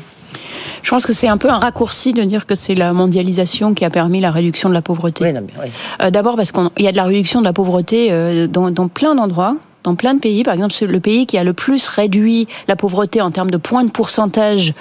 Je 0.81 0.89
pense 0.89 1.05
que 1.05 1.11
c'est 1.11 1.27
un 1.27 1.37
peu 1.37 1.49
un 1.49 1.59
raccourci 1.59 2.13
de 2.13 2.23
dire 2.23 2.45
que 2.45 2.55
c'est 2.55 2.73
la 2.73 2.93
mondialisation 2.93 3.73
qui 3.73 3.83
a 3.83 3.89
permis 3.89 4.21
la 4.21 4.31
réduction 4.31 4.69
de 4.69 4.73
la 4.73 4.81
pauvreté. 4.81 5.25
Oui, 5.25 5.39
oui. 5.61 5.69
Euh, 6.01 6.09
D'abord 6.09 6.37
parce 6.37 6.53
qu'il 6.53 6.69
y 6.79 6.87
a 6.87 6.91
de 6.93 6.97
la 6.97 7.03
réduction 7.03 7.41
de 7.41 7.45
la 7.45 7.53
pauvreté 7.53 8.13
euh, 8.13 8.47
dans, 8.47 8.71
dans 8.71 8.87
plein 8.87 9.13
d'endroits 9.13 9.57
dans 9.83 9.95
plein 9.95 10.13
de 10.13 10.19
pays. 10.19 10.43
Par 10.43 10.53
exemple, 10.53 10.73
le 10.85 10.99
pays 10.99 11.25
qui 11.25 11.37
a 11.37 11.43
le 11.43 11.53
plus 11.53 11.87
réduit 11.87 12.47
la 12.67 12.75
pauvreté 12.75 13.21
en 13.21 13.31
termes 13.31 13.51
de 13.51 13.57
points 13.57 13.83
de 13.83 13.91
pourcentage 13.91 14.73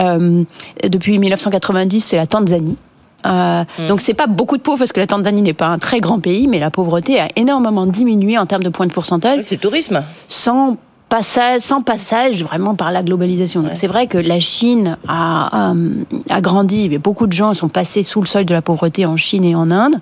euh, 0.00 0.42
depuis 0.82 1.18
1990, 1.18 2.00
c'est 2.00 2.16
la 2.16 2.26
Tanzanie. 2.26 2.76
Euh, 3.24 3.64
mm. 3.78 3.88
Donc 3.88 4.00
c'est 4.00 4.14
pas 4.14 4.26
beaucoup 4.26 4.56
de 4.56 4.62
pauvres 4.62 4.78
parce 4.78 4.92
que 4.92 5.00
la 5.00 5.06
Tanzanie 5.06 5.42
n'est 5.42 5.52
pas 5.52 5.66
un 5.66 5.78
très 5.78 6.00
grand 6.00 6.20
pays, 6.20 6.46
mais 6.46 6.58
la 6.58 6.70
pauvreté 6.70 7.20
a 7.20 7.28
énormément 7.36 7.86
diminué 7.86 8.38
en 8.38 8.46
termes 8.46 8.62
de 8.62 8.68
points 8.68 8.86
de 8.86 8.92
pourcentage. 8.92 9.42
c'est 9.42 9.56
le 9.56 9.60
tourisme. 9.60 10.02
Sans 10.28 10.76
passage, 11.16 11.62
sans 11.62 11.80
passage 11.80 12.44
vraiment 12.44 12.74
par 12.74 12.90
la 12.90 13.02
globalisation. 13.02 13.64
C'est 13.72 13.86
vrai 13.86 14.06
que 14.06 14.18
la 14.18 14.38
Chine 14.38 14.98
a, 15.08 15.70
euh, 15.72 16.04
a, 16.28 16.40
grandi, 16.42 16.90
mais 16.90 16.98
beaucoup 16.98 17.26
de 17.26 17.32
gens 17.32 17.54
sont 17.54 17.70
passés 17.70 18.02
sous 18.02 18.20
le 18.20 18.26
seuil 18.26 18.44
de 18.44 18.52
la 18.52 18.60
pauvreté 18.60 19.06
en 19.06 19.16
Chine 19.16 19.44
et 19.44 19.54
en 19.54 19.70
Inde, 19.70 19.96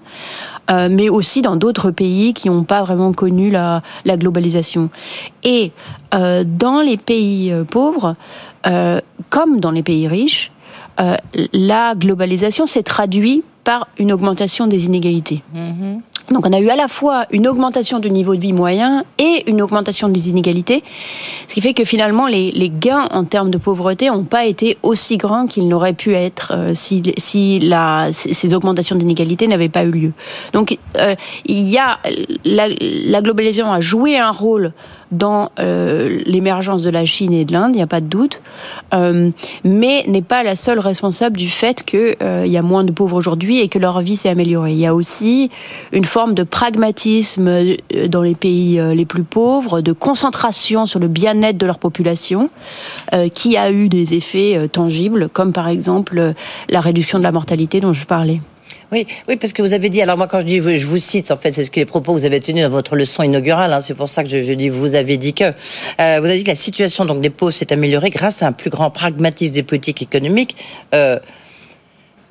euh, 0.72 0.88
mais 0.90 1.08
aussi 1.08 1.40
dans 1.40 1.54
d'autres 1.54 1.92
pays 1.92 2.34
qui 2.34 2.50
n'ont 2.50 2.64
pas 2.64 2.82
vraiment 2.82 3.12
connu 3.12 3.48
la, 3.48 3.82
la 4.04 4.16
globalisation. 4.16 4.90
Et 5.44 5.70
euh, 6.14 6.42
dans 6.44 6.80
les 6.80 6.96
pays 6.96 7.54
pauvres, 7.70 8.16
comme 9.30 9.60
dans 9.60 9.70
les 9.70 9.82
pays 9.82 10.08
riches, 10.08 10.50
la 11.52 11.94
globalisation 11.94 12.66
s'est 12.66 12.82
traduite 12.82 13.44
par 13.62 13.88
une 13.98 14.10
augmentation 14.10 14.66
des 14.66 14.86
inégalités. 14.86 15.42
Mm-hmm. 15.54 16.00
Donc 16.30 16.46
on 16.46 16.52
a 16.52 16.58
eu 16.58 16.68
à 16.70 16.76
la 16.76 16.88
fois 16.88 17.26
une 17.30 17.46
augmentation 17.46 17.98
du 17.98 18.10
niveau 18.10 18.34
de 18.34 18.40
vie 18.40 18.54
moyen 18.54 19.04
et 19.18 19.48
une 19.48 19.60
augmentation 19.60 20.08
des 20.08 20.30
inégalités, 20.30 20.82
ce 21.46 21.54
qui 21.54 21.60
fait 21.60 21.74
que 21.74 21.84
finalement 21.84 22.26
les, 22.26 22.50
les 22.50 22.70
gains 22.70 23.08
en 23.10 23.24
termes 23.24 23.50
de 23.50 23.58
pauvreté 23.58 24.08
n'ont 24.08 24.24
pas 24.24 24.46
été 24.46 24.78
aussi 24.82 25.18
grands 25.18 25.46
qu'ils 25.46 25.68
n'auraient 25.68 25.92
pu 25.92 26.14
être 26.14 26.52
euh, 26.54 26.72
si, 26.74 27.02
si 27.18 27.70
ces 28.10 28.54
augmentations 28.54 28.96
d'inégalités 28.96 29.46
n'avaient 29.46 29.68
pas 29.68 29.84
eu 29.84 29.90
lieu. 29.90 30.12
Donc 30.54 30.78
euh, 30.98 31.14
il 31.44 31.68
y 31.68 31.76
a 31.76 31.98
la, 32.44 32.68
la 32.68 33.20
globalisation 33.20 33.70
a 33.70 33.80
joué 33.80 34.18
un 34.18 34.30
rôle 34.30 34.72
dans 35.16 35.50
euh, 35.58 36.20
l'émergence 36.26 36.82
de 36.82 36.90
la 36.90 37.06
Chine 37.06 37.32
et 37.32 37.44
de 37.44 37.52
l'Inde, 37.52 37.70
il 37.74 37.76
n'y 37.76 37.82
a 37.82 37.86
pas 37.86 38.00
de 38.00 38.06
doute, 38.06 38.42
euh, 38.92 39.30
mais 39.64 40.04
n'est 40.06 40.22
pas 40.22 40.42
la 40.42 40.56
seule 40.56 40.78
responsable 40.78 41.36
du 41.36 41.48
fait 41.48 41.82
qu'il 41.82 42.16
euh, 42.22 42.44
y 42.46 42.56
a 42.56 42.62
moins 42.62 42.84
de 42.84 42.92
pauvres 42.92 43.16
aujourd'hui 43.16 43.60
et 43.60 43.68
que 43.68 43.78
leur 43.78 44.00
vie 44.00 44.16
s'est 44.16 44.28
améliorée. 44.28 44.72
Il 44.72 44.78
y 44.78 44.86
a 44.86 44.94
aussi 44.94 45.50
une 45.92 46.04
forme 46.04 46.34
de 46.34 46.42
pragmatisme 46.42 47.50
dans 48.08 48.22
les 48.22 48.34
pays 48.34 48.80
les 48.94 49.04
plus 49.04 49.22
pauvres, 49.22 49.80
de 49.80 49.92
concentration 49.92 50.86
sur 50.86 51.00
le 51.00 51.08
bien-être 51.08 51.56
de 51.56 51.66
leur 51.66 51.78
population, 51.78 52.50
qui 53.34 53.56
a 53.56 53.70
eu 53.70 53.88
des 53.88 54.14
effets 54.14 54.68
tangibles, 54.68 55.28
comme 55.28 55.52
par 55.52 55.68
exemple 55.68 56.34
la 56.68 56.80
réduction 56.80 57.18
de 57.18 57.24
la 57.24 57.32
mortalité 57.32 57.80
dont 57.80 57.92
je 57.92 58.06
parlais. 58.06 58.40
Oui, 58.92 59.06
oui, 59.28 59.36
parce 59.36 59.52
que 59.52 59.62
vous 59.62 59.72
avez 59.72 59.88
dit, 59.88 60.00
alors 60.02 60.16
moi 60.16 60.26
quand 60.26 60.40
je 60.40 60.46
dis, 60.46 60.60
je 60.60 60.86
vous 60.86 60.98
cite, 60.98 61.30
en 61.30 61.36
fait, 61.36 61.52
c'est 61.52 61.64
ce 61.64 61.70
que 61.70 61.80
les 61.80 61.86
propos 61.86 62.14
que 62.14 62.18
vous 62.20 62.24
avez 62.24 62.40
tenus 62.40 62.64
dans 62.64 62.70
votre 62.70 62.96
leçon 62.96 63.22
inaugurale, 63.22 63.72
hein, 63.72 63.80
c'est 63.80 63.94
pour 63.94 64.08
ça 64.08 64.22
que 64.22 64.30
je, 64.30 64.42
je, 64.42 64.52
dis, 64.52 64.68
vous 64.68 64.94
avez 64.94 65.16
dit 65.16 65.34
que, 65.34 65.44
euh, 65.44 66.20
vous 66.20 66.26
avez 66.26 66.36
dit 66.36 66.44
que 66.44 66.50
la 66.50 66.54
situation 66.54 67.04
donc 67.04 67.20
des 67.20 67.30
pauvres 67.30 67.52
s'est 67.52 67.72
améliorée 67.72 68.10
grâce 68.10 68.42
à 68.42 68.46
un 68.46 68.52
plus 68.52 68.70
grand 68.70 68.90
pragmatisme 68.90 69.54
des 69.54 69.62
politiques 69.62 70.02
économiques. 70.02 70.56
Euh, 70.94 71.18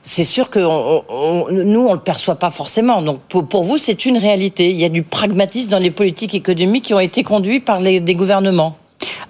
c'est 0.01 0.25
sûr 0.25 0.49
que 0.49 0.59
on, 0.59 1.03
on, 1.07 1.51
nous, 1.51 1.87
on 1.87 1.93
le 1.93 1.99
perçoit 1.99 2.35
pas 2.35 2.51
forcément. 2.51 3.01
Donc, 3.01 3.21
pour, 3.29 3.47
pour 3.47 3.63
vous, 3.63 3.77
c'est 3.77 4.05
une 4.05 4.17
réalité. 4.17 4.69
Il 4.69 4.75
y 4.75 4.83
a 4.83 4.89
du 4.89 5.01
pragmatisme 5.01 5.69
dans 5.69 5.79
les 5.79 5.91
politiques 5.91 6.35
économiques 6.35 6.85
qui 6.85 6.93
ont 6.93 6.99
été 6.99 7.23
conduites 7.23 7.63
par 7.63 7.79
les, 7.79 8.01
des 8.01 8.13
gouvernements. 8.13 8.77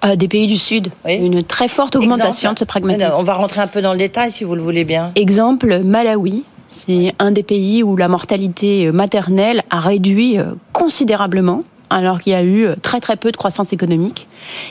Euh, 0.04 0.16
des 0.16 0.28
pays 0.28 0.46
du 0.46 0.58
Sud. 0.58 0.88
Oui. 1.04 1.14
Une 1.14 1.42
très 1.42 1.68
forte 1.68 1.96
augmentation 1.96 2.50
Exemple. 2.50 2.54
de 2.54 2.58
ce 2.58 2.64
pragmatisme. 2.64 3.12
On 3.18 3.22
va 3.22 3.34
rentrer 3.34 3.60
un 3.60 3.66
peu 3.66 3.82
dans 3.82 3.92
le 3.92 3.98
détail, 3.98 4.30
si 4.30 4.44
vous 4.44 4.54
le 4.54 4.62
voulez 4.62 4.84
bien. 4.84 5.12
Exemple, 5.14 5.78
Malawi. 5.78 6.44
C'est 6.68 7.14
un 7.18 7.30
des 7.30 7.42
pays 7.42 7.82
où 7.82 7.96
la 7.96 8.08
mortalité 8.08 8.90
maternelle 8.90 9.62
a 9.70 9.80
réduit 9.80 10.38
euh, 10.38 10.54
considérablement 10.72 11.62
alors 11.90 12.20
qu'il 12.20 12.32
y 12.32 12.36
a 12.36 12.42
eu 12.42 12.66
très 12.82 12.98
très 12.98 13.16
peu 13.16 13.30
de 13.30 13.36
croissance 13.36 13.72
économique, 13.72 14.26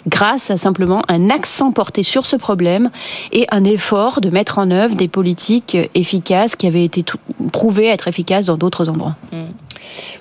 grâce 0.08 0.52
à 0.52 0.58
simplement 0.58 1.04
un 1.08 1.30
accent 1.30 1.72
porté 1.72 2.04
sur 2.04 2.26
ce 2.26 2.36
problème 2.36 2.90
et 3.32 3.46
un 3.52 3.64
effort 3.64 4.20
de 4.20 4.30
mettre 4.30 4.60
en 4.60 4.72
œuvre 4.72 4.96
des 4.96 5.08
politiques 5.08 5.78
efficaces 5.96 6.56
qui 6.56 6.68
avaient 6.68 6.84
été 6.84 7.06
prouvées 7.52 7.88
être 7.88 8.08
efficaces 8.08 8.48
dans 8.48 8.58
d'autres 8.58 8.90
endroits. 8.90 9.16
Mmh. 9.32 9.38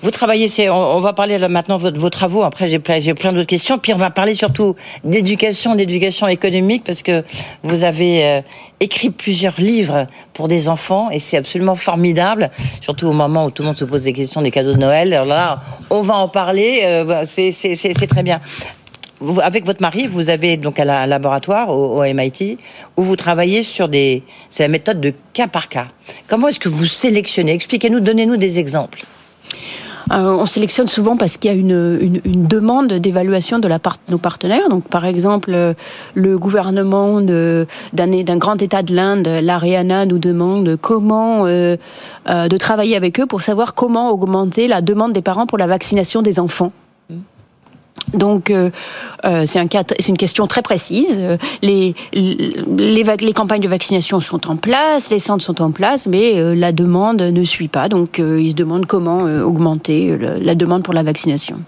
Vous 0.03 0.11
travaillez, 0.11 0.49
c'est, 0.49 0.69
on, 0.69 1.01
va 1.01 1.13
parler 1.13 1.39
maintenant 1.49 1.79
de 1.79 1.99
vos 1.99 2.11
travaux. 2.11 2.43
Après, 2.43 2.67
j'ai 2.67 2.79
plein, 2.79 2.99
j'ai 2.99 3.15
plein 3.15 3.33
d'autres 3.33 3.47
questions. 3.47 3.79
Puis 3.79 3.93
on 3.95 3.99
va 3.99 4.11
parler 4.11 4.35
surtout 4.35 4.75
d'éducation, 5.05 5.75
d'éducation 5.75 6.29
économique, 6.29 6.85
parce 6.85 7.03
que 7.03 7.25
vous 7.63 7.85
avez 7.85 8.25
euh, 8.25 8.41
écrit 8.81 9.11
plusieurs 9.11 9.61
livres 9.61 10.07
pour 10.33 10.49
des 10.49 10.69
enfants, 10.69 11.11
et 11.11 11.19
c'est 11.19 11.37
absolument 11.37 11.75
formidable, 11.75 12.51
surtout 12.81 13.07
au 13.07 13.13
moment 13.13 13.47
où 13.47 13.51
tout 13.51 13.63
le 13.63 13.69
monde 13.69 13.79
se 13.79 13.85
pose 13.85 14.03
des 14.03 14.13
questions 14.13 14.43
des 14.43 14.51
cadeaux 14.51 14.73
de 14.73 14.79
Noël. 14.79 15.13
Alors 15.15 15.27
là, 15.27 15.63
on 15.91 16.03
va 16.03 16.15
en 16.15 16.29
parler. 16.29 16.81
Euh, 16.83 17.25
c'est, 17.25 17.53
c'est, 17.53 18.07
très 18.07 18.23
bien. 18.23 18.41
Avec 19.43 19.65
votre 19.65 19.81
mari, 19.81 20.09
vous 20.09 20.31
avez 20.31 20.57
donc 20.57 20.81
un 20.81 21.07
laboratoire 21.07 21.71
au, 21.71 22.03
MIT 22.03 22.59
où 22.97 23.05
vous 23.05 23.15
travaillez 23.15 23.63
sur 23.63 23.89
des, 23.89 24.25
c'est 24.51 24.65
la 24.65 24.69
méthode 24.69 25.01
de 25.01 25.15
cas 25.33 25.47
par 25.47 25.69
cas. 25.69 25.87
Comment 26.27 26.49
est-ce 26.49 26.59
que 26.59 26.69
vous 26.69 26.87
sélectionnez? 26.87 27.53
Expliquez-nous, 27.53 28.01
donnez-nous 28.01 28.37
des 28.37 28.59
exemples. 28.59 29.05
Euh, 30.13 30.37
on 30.39 30.47
sélectionne 30.47 30.89
souvent 30.89 31.17
parce 31.17 31.37
qu'il 31.37 31.51
y 31.51 31.55
a 31.55 31.57
une, 31.57 32.21
demande 32.25 32.93
d'évaluation 32.93 33.59
de 33.59 33.69
la 33.69 33.79
part 33.79 33.97
de 34.07 34.13
nos 34.13 34.19
partenaires. 34.19 34.69
Donc, 34.69 34.85
par 34.85 35.05
exemple, 35.05 35.75
le 36.15 36.39
gouvernement 36.39 37.21
d'un 37.21 38.37
grand 38.37 38.61
État 38.61 38.83
de 38.83 38.95
l'Inde, 38.95 39.27
l'Ariana, 39.27 40.05
nous 40.07 40.19
demande 40.19 40.77
comment 40.81 41.47
euh, 41.47 41.77
euh, 42.29 42.49
de 42.49 42.57
travailler 42.57 42.97
avec 42.97 43.21
eux 43.21 43.27
pour 43.27 43.41
savoir 43.43 43.75
comment 43.75 44.11
augmenter 44.11 44.69
la 44.69 44.83
demande 44.83 45.13
des 45.13 45.23
parents 45.23 45.47
pour 45.47 45.59
la 45.59 45.67
vaccination 45.67 46.23
des 46.23 46.39
enfants. 46.39 46.73
Donc 48.15 48.51
euh, 48.51 48.71
euh, 49.25 49.45
c'est 49.47 49.59
un 49.59 49.67
une 50.09 50.17
question 50.17 50.47
très 50.47 50.63
précise. 50.63 51.21
Les, 51.63 51.95
les, 52.13 53.33
campagnes 53.33 53.63
de 53.63 53.69
vaccination 53.69 54.21
sont 54.21 54.51
en 54.51 54.57
place, 54.57 55.11
les 55.11 55.19
centres 55.19 55.45
sont 55.45 55.63
en 55.63 55.71
place, 55.71 56.07
mais 56.07 56.39
euh, 56.39 56.55
la 56.55 56.73
demande 56.73 57.23
ne 57.23 57.45
suit 57.45 57.69
pas. 57.69 57.89
Donc 57.89 58.19
euh, 58.19 58.41
ils 58.41 58.51
se 58.51 58.55
demandent 58.55 58.87
comment 58.87 59.27
euh, 59.27 59.43
augmenter 59.43 60.17
la 60.19 60.55
demande 60.55 60.83
pour 60.83 60.95
la 60.95 61.03
vaccination. 61.03 61.61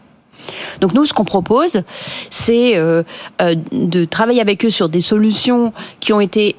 Donc 0.80 0.92
nous, 0.92 1.06
ce 1.06 1.14
qu'on 1.14 1.24
propose, 1.24 1.82
c'est 2.28 2.74
de 2.74 4.04
travailler 4.04 4.42
avec 4.42 4.64
eux 4.66 4.70
sur 4.70 4.90
des 4.90 5.00
solutions 5.00 5.72
qui 6.00 6.12
ont 6.12 6.20
été 6.20 6.56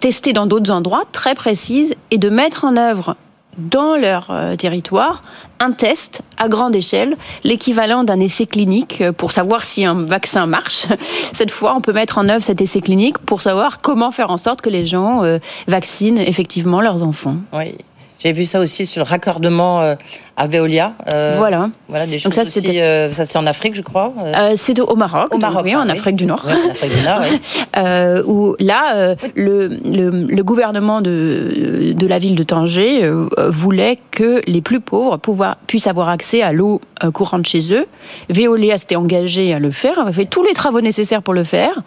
testées 0.00 0.32
dans 0.32 0.46
d'autres 0.46 0.70
endroits, 0.70 1.02
très 1.10 1.34
précises, 1.34 1.96
et 2.12 2.18
de 2.18 2.28
mettre 2.28 2.64
en 2.64 2.76
œuvre 2.76 3.16
dans 3.58 3.96
leur 3.96 4.30
euh, 4.30 4.56
territoire 4.56 5.22
un 5.60 5.72
test 5.72 6.22
à 6.36 6.48
grande 6.48 6.76
échelle, 6.76 7.16
l'équivalent 7.44 8.04
d'un 8.04 8.20
essai 8.20 8.46
clinique 8.46 9.00
euh, 9.00 9.12
pour 9.12 9.32
savoir 9.32 9.64
si 9.64 9.84
un 9.84 10.04
vaccin 10.04 10.46
marche. 10.46 10.86
Cette 11.32 11.50
fois, 11.50 11.74
on 11.74 11.80
peut 11.80 11.92
mettre 11.92 12.18
en 12.18 12.28
œuvre 12.28 12.42
cet 12.42 12.60
essai 12.60 12.80
clinique 12.80 13.18
pour 13.18 13.42
savoir 13.42 13.80
comment 13.80 14.10
faire 14.10 14.30
en 14.30 14.36
sorte 14.36 14.60
que 14.60 14.70
les 14.70 14.86
gens 14.86 15.24
euh, 15.24 15.38
vaccinent 15.66 16.18
effectivement 16.18 16.80
leurs 16.80 17.02
enfants. 17.02 17.36
Oui. 17.52 17.74
J'ai 18.18 18.32
vu 18.32 18.44
ça 18.44 18.60
aussi 18.60 18.86
sur 18.86 19.04
le 19.04 19.08
raccordement 19.08 19.82
euh, 19.82 19.94
à 20.36 20.46
Veolia. 20.46 20.94
Euh, 21.12 21.34
voilà. 21.36 21.68
Voilà 21.88 22.06
des 22.06 22.18
choses 22.18 22.24
Donc 22.24 22.34
ça, 22.34 22.42
aussi. 22.42 22.80
Euh, 22.80 23.12
ça 23.12 23.26
c'est 23.26 23.36
en 23.36 23.46
Afrique, 23.46 23.74
je 23.74 23.82
crois. 23.82 24.12
Euh, 24.18 24.52
c'est 24.56 24.80
au 24.80 24.96
Maroc. 24.96 25.34
Au 25.34 25.38
Maroc, 25.38 25.62
oui, 25.64 25.74
ah, 25.74 25.80
en 25.80 25.88
Afrique 25.88 26.16
du 26.16 26.24
Nord. 26.24 26.42
Oui, 26.46 26.52
en 26.52 26.70
Afrique 26.70 26.96
du 26.96 27.02
Nord, 27.02 27.20
oui. 27.22 28.22
où 28.26 28.56
là, 28.58 29.14
le, 29.34 29.68
le, 29.68 30.10
le, 30.26 30.42
gouvernement 30.42 31.02
de, 31.02 31.92
de 31.94 32.06
la 32.06 32.18
ville 32.18 32.36
de 32.36 32.42
Tanger 32.42 33.10
voulait 33.48 33.98
que 34.10 34.40
les 34.46 34.62
plus 34.62 34.80
pauvres 34.80 35.18
pouvoir, 35.18 35.56
puissent 35.66 35.86
avoir 35.86 36.08
accès 36.08 36.40
à 36.40 36.52
l'eau 36.52 36.80
courante 37.12 37.46
chez 37.46 37.74
eux. 37.74 37.86
Veolia 38.30 38.78
s'était 38.78 38.96
engagé 38.96 39.52
à 39.52 39.58
le 39.58 39.70
faire, 39.70 39.98
avait 39.98 40.12
fait 40.12 40.26
tous 40.26 40.42
les 40.42 40.54
travaux 40.54 40.80
nécessaires 40.80 41.22
pour 41.22 41.34
le 41.34 41.44
faire 41.44 41.82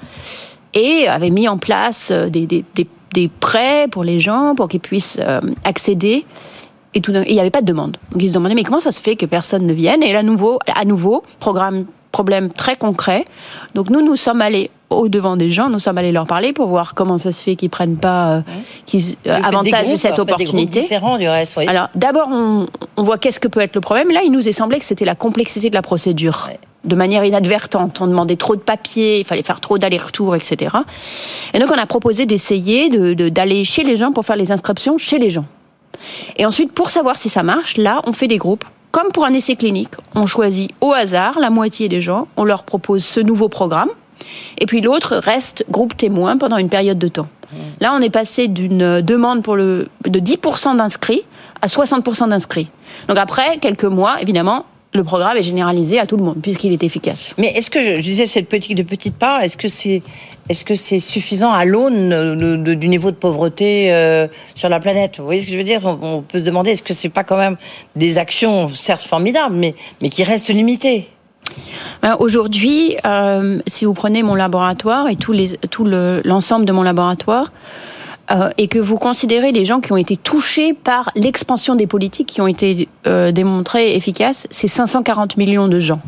et 0.75 1.07
avait 1.07 1.31
mis 1.31 1.47
en 1.47 1.57
place 1.57 2.11
des, 2.11 2.45
des, 2.45 2.63
des 2.75 2.87
des 3.13 3.27
prêts 3.27 3.87
pour 3.89 4.03
les 4.03 4.19
gens, 4.19 4.55
pour 4.55 4.67
qu'ils 4.67 4.79
puissent 4.79 5.19
euh, 5.19 5.41
accéder. 5.63 6.25
Et 6.93 7.01
tout, 7.01 7.11
il 7.11 7.33
n'y 7.33 7.39
avait 7.39 7.51
pas 7.51 7.61
de 7.61 7.67
demande. 7.67 7.97
Donc 8.11 8.23
ils 8.23 8.29
se 8.29 8.33
demandaient 8.33 8.55
mais 8.55 8.63
comment 8.63 8.79
ça 8.79 8.91
se 8.91 8.99
fait 8.99 9.15
que 9.15 9.25
personne 9.25 9.65
ne 9.65 9.73
vienne? 9.73 10.01
Et 10.01 10.11
là, 10.13 10.19
à 10.19 10.23
nouveau, 10.23 10.59
à 10.75 10.85
nouveau, 10.85 11.23
programme, 11.39 11.85
problème 12.11 12.51
très 12.51 12.75
concret. 12.75 13.25
Donc 13.75 13.89
nous, 13.89 14.01
nous 14.01 14.15
sommes 14.15 14.41
allés 14.41 14.71
au 14.89 15.07
devant 15.07 15.37
des 15.37 15.51
gens, 15.51 15.69
nous 15.69 15.77
sommes 15.77 15.99
allés 15.99 16.11
leur 16.11 16.25
parler 16.25 16.51
pour 16.51 16.67
voir 16.67 16.95
comment 16.95 17.19
ça 17.19 17.31
se 17.31 17.43
fait 17.43 17.55
qu'ils 17.55 17.69
prennent 17.69 17.97
pas, 17.97 18.37
euh, 18.37 18.41
qu'ils 18.87 19.03
euh, 19.27 19.39
avantagent 19.43 19.95
cette 19.97 20.17
opportunité. 20.17 20.81
Différents 20.81 21.19
du 21.19 21.27
reste, 21.27 21.55
oui. 21.57 21.67
Alors 21.67 21.89
d'abord, 21.93 22.27
on, 22.31 22.65
on 22.97 23.03
voit 23.03 23.19
qu'est-ce 23.19 23.39
que 23.39 23.47
peut 23.47 23.59
être 23.59 23.75
le 23.75 23.81
problème. 23.81 24.09
Là, 24.09 24.21
il 24.25 24.31
nous 24.31 24.47
est 24.47 24.51
semblé 24.51 24.79
que 24.79 24.85
c'était 24.85 25.05
la 25.05 25.13
complexité 25.15 25.69
de 25.69 25.75
la 25.75 25.83
procédure. 25.83 26.47
Ouais 26.49 26.59
de 26.83 26.95
manière 26.95 27.23
inadvertante. 27.25 27.99
On 28.01 28.07
demandait 28.07 28.35
trop 28.35 28.55
de 28.55 28.61
papiers, 28.61 29.19
il 29.19 29.25
fallait 29.25 29.43
faire 29.43 29.59
trop 29.59 29.77
d'allers-retours, 29.77 30.35
etc. 30.35 30.75
Et 31.53 31.59
donc 31.59 31.69
on 31.71 31.79
a 31.79 31.85
proposé 31.85 32.25
d'essayer 32.25 32.89
d'aller 32.89 33.63
chez 33.65 33.83
les 33.83 33.97
gens 33.97 34.11
pour 34.11 34.25
faire 34.25 34.35
les 34.37 34.51
inscriptions 34.51 34.97
chez 34.97 35.19
les 35.19 35.29
gens. 35.29 35.45
Et 36.37 36.45
ensuite, 36.45 36.71
pour 36.71 36.89
savoir 36.89 37.17
si 37.17 37.29
ça 37.29 37.43
marche, 37.43 37.77
là, 37.77 38.01
on 38.05 38.13
fait 38.13 38.27
des 38.27 38.37
groupes. 38.37 38.63
Comme 38.91 39.11
pour 39.11 39.25
un 39.25 39.33
essai 39.33 39.55
clinique, 39.55 39.93
on 40.15 40.25
choisit 40.25 40.71
au 40.81 40.93
hasard 40.93 41.39
la 41.39 41.49
moitié 41.49 41.89
des 41.89 42.01
gens, 42.01 42.27
on 42.37 42.43
leur 42.43 42.63
propose 42.63 43.03
ce 43.03 43.19
nouveau 43.19 43.49
programme, 43.49 43.89
et 44.57 44.65
puis 44.65 44.81
l'autre 44.81 45.17
reste 45.17 45.63
groupe 45.69 45.95
témoin 45.95 46.37
pendant 46.37 46.57
une 46.57 46.69
période 46.69 46.97
de 46.97 47.07
temps. 47.07 47.27
Là, 47.81 47.93
on 47.95 48.01
est 48.01 48.09
passé 48.11 48.47
d'une 48.47 49.01
demande 49.01 49.41
pour 49.41 49.55
le, 49.55 49.87
de 50.05 50.19
10% 50.19 50.77
d'inscrits 50.77 51.23
à 51.61 51.67
60% 51.67 52.29
d'inscrits. 52.29 52.69
Donc 53.07 53.17
après, 53.17 53.57
quelques 53.57 53.85
mois, 53.85 54.21
évidemment, 54.21 54.65
le 54.99 55.05
programme 55.05 55.37
est 55.37 55.43
généralisé 55.43 55.97
à 55.97 56.05
tout 56.05 56.17
le 56.17 56.23
monde 56.23 56.41
puisqu'il 56.41 56.73
est 56.73 56.83
efficace. 56.83 57.33
Mais 57.37 57.47
est-ce 57.55 57.69
que 57.69 57.95
je 57.95 58.01
disais 58.01 58.25
cette 58.25 58.49
politique 58.49 58.75
de 58.75 58.83
petite 58.83 59.15
part, 59.15 59.41
est-ce 59.41 59.57
que 59.57 59.67
c'est 59.67 60.01
est-ce 60.49 60.65
que 60.65 60.73
c'est 60.73 60.99
suffisant 60.99 61.51
à 61.51 61.63
l'aune 61.63 62.63
du 62.63 62.87
niveau 62.87 63.11
de 63.11 63.15
pauvreté 63.15 63.93
euh, 63.93 64.27
sur 64.55 64.67
la 64.67 64.79
planète? 64.79 65.19
Vous 65.19 65.25
voyez 65.25 65.41
ce 65.41 65.45
que 65.45 65.51
je 65.51 65.57
veux 65.57 65.63
dire? 65.63 65.81
On, 65.85 66.21
peut 66.21 66.39
se 66.39 66.43
demander 66.43 66.71
est-ce 66.71 66.81
que 66.81 66.93
c'est 66.93 67.09
pas 67.09 67.23
quand 67.23 67.37
même 67.37 67.55
des 67.95 68.17
actions 68.17 68.67
certes 68.73 69.03
formidables, 69.03 69.55
mais 69.55 69.75
mais 70.01 70.09
qui 70.09 70.23
restent 70.23 70.49
limitées? 70.49 71.07
Ben, 72.01 72.17
Aujourd'hui, 72.19 72.97
euh, 73.05 73.59
si 73.67 73.85
vous 73.85 73.93
prenez 73.93 74.23
mon 74.23 74.35
laboratoire 74.35 75.07
et 75.07 75.15
tout 75.15 75.85
l'ensemble 76.25 76.65
de 76.65 76.71
mon 76.71 76.83
laboratoire, 76.83 77.51
euh, 78.31 78.49
et 78.57 78.67
que 78.67 78.79
vous 78.79 78.97
considérez 78.97 79.51
les 79.51 79.65
gens 79.65 79.79
qui 79.79 79.91
ont 79.91 79.97
été 79.97 80.17
touchés 80.17 80.73
par 80.73 81.11
l'expansion 81.15 81.75
des 81.75 81.87
politiques 81.87 82.27
qui 82.27 82.41
ont 82.41 82.47
été 82.47 82.87
euh, 83.07 83.31
démontrées 83.31 83.95
efficaces, 83.95 84.47
c'est 84.51 84.67
540 84.67 85.37
millions 85.37 85.67
de 85.67 85.79
gens. 85.79 86.01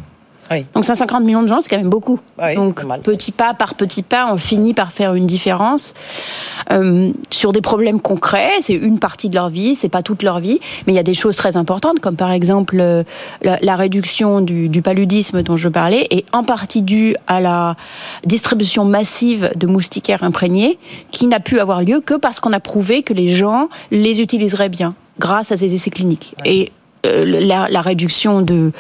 Donc 0.74 0.86
550 0.86 1.24
millions 1.24 1.44
de 1.44 1.48
gens, 1.48 1.62
c'est 1.62 1.70
quand 1.70 1.78
même 1.78 1.90
beaucoup. 1.90 2.20
Donc 2.56 2.84
petit 3.04 3.32
pas 3.32 3.54
par 3.54 3.76
petit 3.76 4.04
pas, 4.04 4.32
on 4.32 4.38
finit 4.38 4.74
par 4.74 4.92
faire 4.92 5.14
une 5.14 5.28
différence 5.28 5.94
euh, 6.72 7.12
sur 7.30 7.52
des 7.52 7.62
problèmes 7.62 8.00
concrets. 8.00 8.52
C'est 8.60 8.74
une 8.74 9.00
partie 9.00 9.30
de 9.30 9.36
leur 9.36 9.50
vie, 9.50 9.76
c'est 9.76 9.90
pas 9.90 10.04
toute 10.04 10.24
leur 10.24 10.40
vie, 10.40 10.60
mais 10.86 10.94
il 10.94 10.96
y 10.96 11.00
a 11.00 11.04
des 11.04 11.14
choses 11.14 11.36
très 11.36 11.58
importantes, 11.58 12.00
comme 12.00 12.16
par 12.16 12.32
exemple 12.32 12.78
euh, 12.80 13.04
la, 13.42 13.76
réduction 13.76 14.42
du, 14.42 14.70
du, 14.70 14.82
paludisme 14.82 15.42
dont 15.44 15.56
je 15.56 15.70
parlais, 15.70 16.08
est 16.10 16.26
en 16.34 16.44
partie 16.44 16.82
due 16.82 17.16
à 17.28 17.40
la 17.40 17.76
distribution 18.26 18.86
massive 18.86 19.52
de 19.56 19.68
moustiquaires 19.68 20.24
imprégnés, 20.24 20.78
qui 21.12 21.28
n'a 21.28 21.40
pu 21.40 21.60
avoir 21.60 21.82
lieu 21.82 22.02
que 22.02 22.14
parce 22.14 22.40
qu'on 22.40 22.54
a 22.54 22.60
prouvé 22.60 23.04
que 23.04 23.14
les 23.14 23.28
gens 23.28 23.70
les 23.92 24.22
utiliseraient 24.22 24.70
bien 24.70 24.96
grâce 25.20 25.52
à 25.52 25.58
ces 25.58 25.74
essais 25.74 25.92
cliniques. 25.92 26.36
Et 26.46 26.72
euh, 27.06 27.26
la, 27.26 27.82
réduction 27.82 28.42
de, 28.42 28.72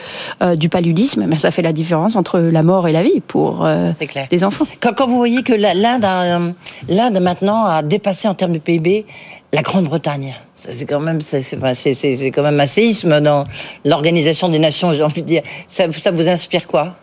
euh, 0.44 0.56
du 0.56 0.70
paludisme, 0.70 1.26
mais 1.28 1.40
ça 1.40 1.50
fait 1.50 1.64
la 1.64 1.74
différence 1.74 2.16
entre 2.16 2.40
la 2.40 2.62
mort 2.62 2.88
et 2.88 2.92
la 2.92 3.02
vie 3.02 3.20
pour 3.20 3.66
euh, 3.66 3.92
des 4.30 4.44
enfants. 4.44 4.66
Quand, 4.80 4.94
quand, 4.94 5.08
vous 5.08 5.16
voyez 5.16 5.42
que 5.42 5.54
l'Inde, 5.54 6.54
l'Inde 6.88 7.20
maintenant 7.20 7.66
a 7.66 7.82
dépassé 7.82 8.28
en 8.28 8.36
termes 8.36 8.54
de 8.54 8.60
PIB 8.60 9.06
la 9.54 9.62
Grande-Bretagne, 9.64 10.36
c'est 10.56 10.86
quand 10.86 11.00
même 11.00 11.20
c'est 11.20 11.42
quand 12.32 12.44
même 12.44 12.60
un 12.60 12.66
séisme 12.66 13.20
dans 13.20 13.44
l'organisation 13.84 14.48
des 14.50 14.60
nations, 14.60 14.94
j'ai 14.94 15.04
envie 15.04 15.24
de 15.24 15.28
dire. 15.28 15.44
Ça, 15.68 15.92
ça 15.92 16.12
vous 16.12 16.30
inspire 16.30 16.68
quoi? 16.68 16.96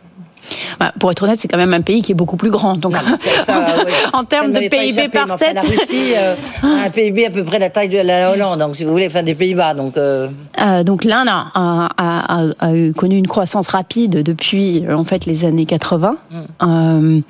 Bah, 0.79 0.93
pour 0.99 1.11
être 1.11 1.23
honnête, 1.23 1.39
c'est 1.39 1.49
quand 1.49 1.59
même 1.59 1.75
un 1.75 1.81
pays 1.81 2.03
qui 2.03 2.13
est 2.13 2.15
beaucoup 2.15 2.37
plus 2.37 2.51
grand. 2.51 2.77
Donc, 2.77 2.95
en, 4.13 4.25
termes 4.25 4.53
de 4.53 4.69
PIB 4.69 5.09
par 5.09 5.37
tête, 5.37 5.55
la 5.55 5.63
Russie 5.63 6.15
euh, 6.17 6.35
a 6.63 6.87
un 6.87 6.91
PIB 6.91 7.27
à 7.27 7.31
peu 7.31 7.45
près 7.45 7.59
la 7.59 7.71
taille 7.71 7.89
de 7.89 7.99
la 7.99 8.33
Hollande, 8.33 8.61
donc 8.61 8.77
si 8.77 8.85
vous 8.85 8.91
voulez, 8.91 9.07
enfin 9.07 9.23
des 9.23 9.35
Pays-Bas. 9.35 9.75
Donc, 9.75 9.97
euh... 9.97 10.29
euh 10.61 10.83
donc 10.83 11.05
l'Inde 11.05 11.29
a, 11.29 11.89
a, 11.97 12.45
a, 12.59 12.93
connu 12.97 13.17
une 13.17 13.29
croissance 13.29 13.69
rapide 13.69 14.23
depuis 14.23 14.85
en 14.91 15.05
fait 15.05 15.27
les 15.27 15.45
années 15.45 15.67
80. 15.67 16.17
Hum. 16.61 17.23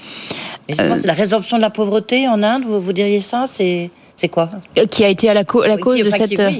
Euh, 0.70 0.94
c'est 0.94 1.06
la 1.06 1.14
résorption 1.14 1.56
de 1.56 1.62
la 1.62 1.70
pauvreté 1.70 2.28
en 2.28 2.42
Inde. 2.42 2.64
Vous, 2.66 2.80
vous 2.80 2.92
diriez 2.92 3.20
ça 3.20 3.46
C'est 3.50 3.90
c'est 4.18 4.28
quoi 4.28 4.48
euh, 4.76 4.86
Qui 4.86 5.04
a 5.04 5.08
été 5.08 5.30
à 5.30 5.34
la, 5.34 5.44
la 5.66 5.78
cause 5.78 6.02
de 6.02 6.10
cette. 6.10 6.36
Euh, 6.40 6.50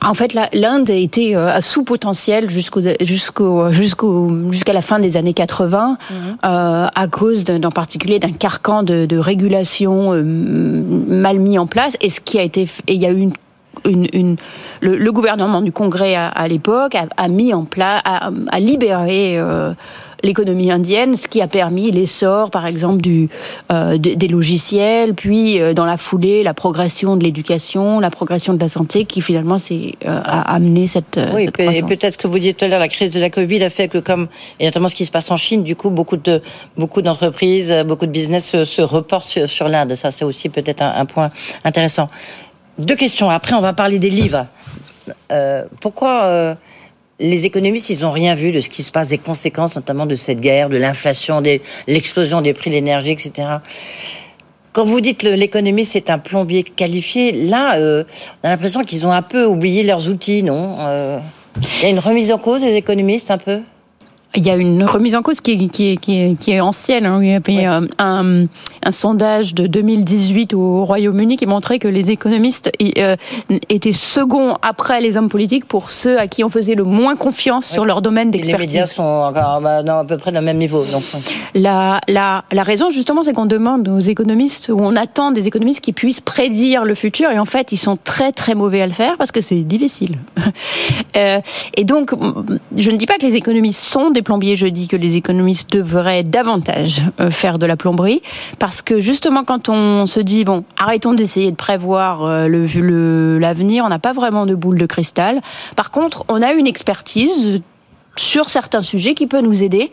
en 0.00 0.14
fait, 0.14 0.34
l'Inde 0.54 0.88
a 0.88 0.94
été 0.94 1.36
euh, 1.36 1.52
à 1.52 1.60
sous 1.60 1.84
potentiel 1.84 2.48
jusqu'au 2.48 2.80
jusqu'au 3.02 3.70
jusqu'au 3.70 4.50
jusqu'à 4.50 4.72
la 4.72 4.80
fin 4.80 4.98
des 4.98 5.18
années 5.18 5.34
80 5.34 5.98
mhm. 6.10 6.36
à 6.42 7.06
cause 7.10 7.44
en 7.50 7.70
particulier 7.70 8.18
d'un 8.18 8.32
carcan 8.32 8.82
de, 8.82 9.04
de 9.04 9.18
régulation 9.18 10.12
mal 10.14 11.38
mis 11.38 11.58
en 11.58 11.66
place 11.66 11.98
et 12.00 12.08
ce 12.08 12.22
qui 12.22 12.38
a 12.38 12.42
été 12.42 12.62
et 12.62 12.94
il 12.94 13.00
y 13.00 13.06
a 13.06 13.12
eu 13.12 13.20
une 13.20 13.32
une, 13.84 14.06
une, 14.12 14.36
le, 14.80 15.12
gouvernement 15.12 15.60
du 15.60 15.70
Congrès 15.72 16.14
à, 16.14 16.48
l'époque 16.48 16.94
a, 16.94 17.06
a, 17.16 17.28
mis 17.28 17.54
en 17.54 17.64
place, 17.64 18.00
a, 18.04 18.30
a 18.50 18.60
libéré 18.60 19.38
euh, 19.38 19.72
l'économie 20.22 20.70
indienne, 20.70 21.16
ce 21.16 21.28
qui 21.28 21.40
a 21.40 21.46
permis 21.46 21.90
l'essor, 21.90 22.50
par 22.50 22.66
exemple, 22.66 23.00
du, 23.00 23.28
euh, 23.70 23.98
des 23.98 24.28
logiciels, 24.28 25.14
puis 25.14 25.60
euh, 25.60 25.74
dans 25.74 25.84
la 25.84 25.96
foulée, 25.96 26.42
la 26.42 26.54
progression 26.54 27.16
de 27.16 27.24
l'éducation, 27.24 28.00
la 28.00 28.10
progression 28.10 28.54
de 28.54 28.60
la 28.60 28.68
santé, 28.68 29.04
qui 29.04 29.22
finalement 29.22 29.58
s'est 29.58 29.94
euh, 30.06 30.20
a 30.24 30.54
amené 30.54 30.86
cette. 30.86 31.20
Oui, 31.32 31.48
cette 31.56 31.76
et 31.76 31.82
peut-être 31.82 32.16
que 32.16 32.26
vous 32.26 32.38
disiez 32.38 32.54
tout 32.54 32.64
à 32.64 32.68
l'heure, 32.68 32.80
la 32.80 32.88
crise 32.88 33.10
de 33.10 33.20
la 33.20 33.30
Covid 33.30 33.62
a 33.62 33.70
fait 33.70 33.88
que, 33.88 33.98
comme 33.98 34.28
et 34.58 34.64
notamment 34.64 34.88
ce 34.88 34.94
qui 34.94 35.04
se 35.04 35.10
passe 35.10 35.30
en 35.30 35.36
Chine, 35.36 35.62
du 35.62 35.76
coup, 35.76 35.90
beaucoup 35.90 36.16
de 36.16 36.42
beaucoup 36.76 37.02
d'entreprises, 37.02 37.72
beaucoup 37.86 38.06
de 38.06 38.10
business 38.10 38.64
se, 38.64 38.82
reportent 38.82 39.46
sur, 39.46 39.68
l'Inde. 39.68 39.94
Ça, 39.94 40.10
c'est 40.10 40.24
aussi 40.24 40.48
peut-être 40.48 40.82
un, 40.82 40.94
un, 40.96 41.04
point 41.04 41.30
intéressant. 41.64 42.08
Deux 42.78 42.96
questions. 42.96 43.30
Après, 43.30 43.54
on 43.54 43.60
va 43.60 43.72
parler 43.72 43.98
des 43.98 44.10
livres. 44.10 44.46
pourquoi 45.80 46.56
les 47.20 47.44
économistes, 47.44 47.90
ils 47.90 48.02
n'ont 48.02 48.10
rien 48.10 48.34
vu 48.34 48.52
de 48.52 48.60
ce 48.60 48.68
qui 48.68 48.82
se 48.82 48.92
passe, 48.92 49.08
des 49.08 49.18
conséquences 49.18 49.76
notamment 49.76 50.06
de 50.06 50.16
cette 50.16 50.40
guerre, 50.40 50.68
de 50.68 50.76
l'inflation, 50.76 51.42
de 51.42 51.60
l'explosion 51.86 52.40
des 52.40 52.52
prix 52.52 52.70
de 52.70 52.76
l'énergie, 52.76 53.10
etc. 53.10 53.48
Quand 54.72 54.84
vous 54.84 55.00
dites 55.00 55.18
que 55.18 55.26
l'économie 55.26 55.84
c'est 55.84 56.10
un 56.10 56.18
plombier 56.18 56.62
qualifié, 56.62 57.32
là, 57.32 57.76
euh, 57.78 58.04
on 58.42 58.48
a 58.48 58.50
l'impression 58.50 58.84
qu'ils 58.84 59.06
ont 59.06 59.12
un 59.12 59.22
peu 59.22 59.44
oublié 59.44 59.82
leurs 59.82 60.08
outils, 60.08 60.42
non 60.42 60.76
euh, 60.80 61.18
Il 61.80 61.82
y 61.82 61.86
a 61.86 61.88
une 61.88 61.98
remise 61.98 62.30
en 62.30 62.38
cause 62.38 62.60
des 62.60 62.76
économistes 62.76 63.30
un 63.30 63.38
peu? 63.38 63.62
Il 64.34 64.46
y 64.46 64.50
a 64.50 64.56
une 64.56 64.84
remise 64.84 65.14
en 65.14 65.22
cause 65.22 65.40
qui 65.40 65.52
est, 65.52 65.68
qui 65.68 65.92
est, 65.92 65.96
qui 65.96 66.18
est, 66.18 66.38
qui 66.38 66.52
est 66.52 66.60
ancienne. 66.60 67.06
Hein. 67.06 67.20
Il 67.22 67.30
y 67.54 67.64
a 67.64 67.78
euh, 67.78 67.86
un, 67.98 68.44
un, 68.82 68.90
sondage 68.90 69.54
de 69.54 69.66
2018 69.66 70.52
au 70.52 70.84
Royaume-Uni 70.84 71.36
qui 71.38 71.46
montrait 71.46 71.78
que 71.78 71.88
les 71.88 72.10
économistes 72.10 72.70
euh, 72.98 73.16
étaient 73.70 73.92
seconds 73.92 74.56
après 74.60 75.00
les 75.00 75.16
hommes 75.16 75.30
politiques 75.30 75.64
pour 75.64 75.90
ceux 75.90 76.18
à 76.18 76.26
qui 76.26 76.44
on 76.44 76.50
faisait 76.50 76.74
le 76.74 76.84
moins 76.84 77.16
confiance 77.16 77.66
sur 77.66 77.86
leur 77.86 78.02
domaine 78.02 78.30
d'expertise. 78.30 78.74
Les 78.74 78.80
médias 78.80 78.86
sont 78.86 79.02
encore 79.02 79.60
bah, 79.62 79.78
à 79.78 80.04
peu 80.04 80.18
près 80.18 80.30
dans 80.30 80.40
le 80.40 80.46
même 80.46 80.58
niveau. 80.58 80.84
Donc. 80.84 81.02
La, 81.54 82.00
la, 82.06 82.44
la 82.52 82.62
raison, 82.62 82.90
justement, 82.90 83.22
c'est 83.22 83.32
qu'on 83.32 83.46
demande 83.46 83.88
aux 83.88 84.00
économistes, 84.00 84.68
ou 84.68 84.78
on 84.78 84.94
attend 84.94 85.30
des 85.30 85.46
économistes 85.46 85.80
qui 85.80 85.94
puissent 85.94 86.20
prédire 86.20 86.84
le 86.84 86.94
futur, 86.94 87.30
et 87.30 87.38
en 87.38 87.46
fait, 87.46 87.72
ils 87.72 87.78
sont 87.78 87.98
très 88.02 88.32
très 88.32 88.54
mauvais 88.54 88.82
à 88.82 88.86
le 88.86 88.92
faire 88.92 89.16
parce 89.16 89.32
que 89.32 89.40
c'est 89.40 89.62
difficile. 89.62 90.18
euh, 91.16 91.40
et 91.76 91.84
donc, 91.84 92.12
je 92.76 92.90
ne 92.90 92.96
dis 92.96 93.06
pas 93.06 93.16
que 93.16 93.26
les 93.26 93.36
économistes 93.36 93.80
sont 93.80 94.10
des 94.10 94.17
plombiers, 94.22 94.56
je 94.56 94.66
dis 94.66 94.88
que 94.88 94.96
les 94.96 95.16
économistes 95.16 95.72
devraient 95.72 96.22
davantage 96.22 97.02
euh, 97.20 97.30
faire 97.30 97.58
de 97.58 97.66
la 97.66 97.76
plomberie, 97.76 98.22
parce 98.58 98.82
que 98.82 99.00
justement 99.00 99.44
quand 99.44 99.68
on 99.68 100.06
se 100.06 100.20
dit 100.20 100.44
bon, 100.44 100.64
arrêtons 100.76 101.14
d'essayer 101.14 101.50
de 101.50 101.56
prévoir 101.56 102.22
euh, 102.24 103.38
l'avenir, 103.38 103.84
on 103.84 103.88
n'a 103.88 103.98
pas 103.98 104.12
vraiment 104.12 104.46
de 104.46 104.54
boule 104.54 104.78
de 104.78 104.86
cristal. 104.86 105.40
Par 105.76 105.90
contre, 105.90 106.24
on 106.28 106.42
a 106.42 106.52
une 106.52 106.66
expertise 106.66 107.60
sur 108.16 108.50
certains 108.50 108.82
sujets 108.82 109.14
qui 109.14 109.26
peut 109.26 109.40
nous 109.40 109.62
aider 109.62 109.92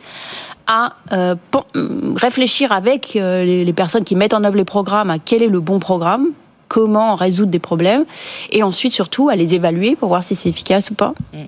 à 0.67 0.93
euh, 1.11 1.35
réfléchir 2.15 2.71
avec 2.71 3.13
les, 3.13 3.73
personnes 3.73 4.03
qui 4.03 4.15
mettent 4.15 4.33
en 4.33 4.43
œuvre 4.43 4.57
les 4.57 4.65
programmes 4.65 5.11
à 5.11 5.19
quel 5.19 5.43
est 5.43 5.47
le 5.47 5.59
bon 5.59 5.79
programme, 5.79 6.29
comment 6.67 7.13
résoudre 7.13 7.51
des 7.51 7.59
problèmes, 7.59 8.05
et 8.51 8.63
ensuite 8.63 8.93
surtout 8.93 9.29
à 9.29 9.35
les 9.35 9.53
évaluer 9.53 9.95
pour 9.95 10.09
voir 10.09 10.23
si 10.23 10.33
c'est 10.33 10.49
efficace 10.49 10.89
ou 10.89 10.95
pas. 10.95 11.13
Mm. 11.33 11.43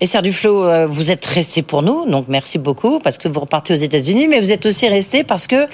Esther 0.00 0.22
Duflo, 0.22 0.64
euh, 0.64 0.86
vous 0.86 1.10
êtes 1.10 1.24
resté 1.26 1.62
pour 1.62 1.82
nous, 1.82 2.06
donc 2.06 2.26
merci 2.28 2.58
beaucoup 2.58 3.00
parce 3.00 3.18
que 3.18 3.28
vous 3.28 3.40
repartez 3.40 3.74
aux 3.74 3.78
États-Unis, 3.78 4.28
mais 4.28 4.40
vous 4.40 4.52
êtes 4.52 4.66
aussi 4.66 4.88
resté 4.88 5.24
parce 5.24 5.46
que 5.46 5.66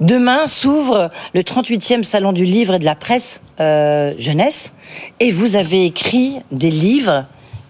demain 0.00 0.46
s'ouvre 0.46 1.10
le 1.34 1.42
38e 1.42 2.02
salon 2.02 2.32
du 2.32 2.44
livre 2.44 2.74
et 2.74 2.78
de 2.78 2.84
la 2.84 2.94
presse 2.94 3.40
euh, 3.60 4.14
jeunesse, 4.18 4.72
et 5.18 5.30
vous 5.30 5.56
avez 5.56 5.84
écrit 5.84 6.36
des 6.52 6.70
livres 6.70 7.24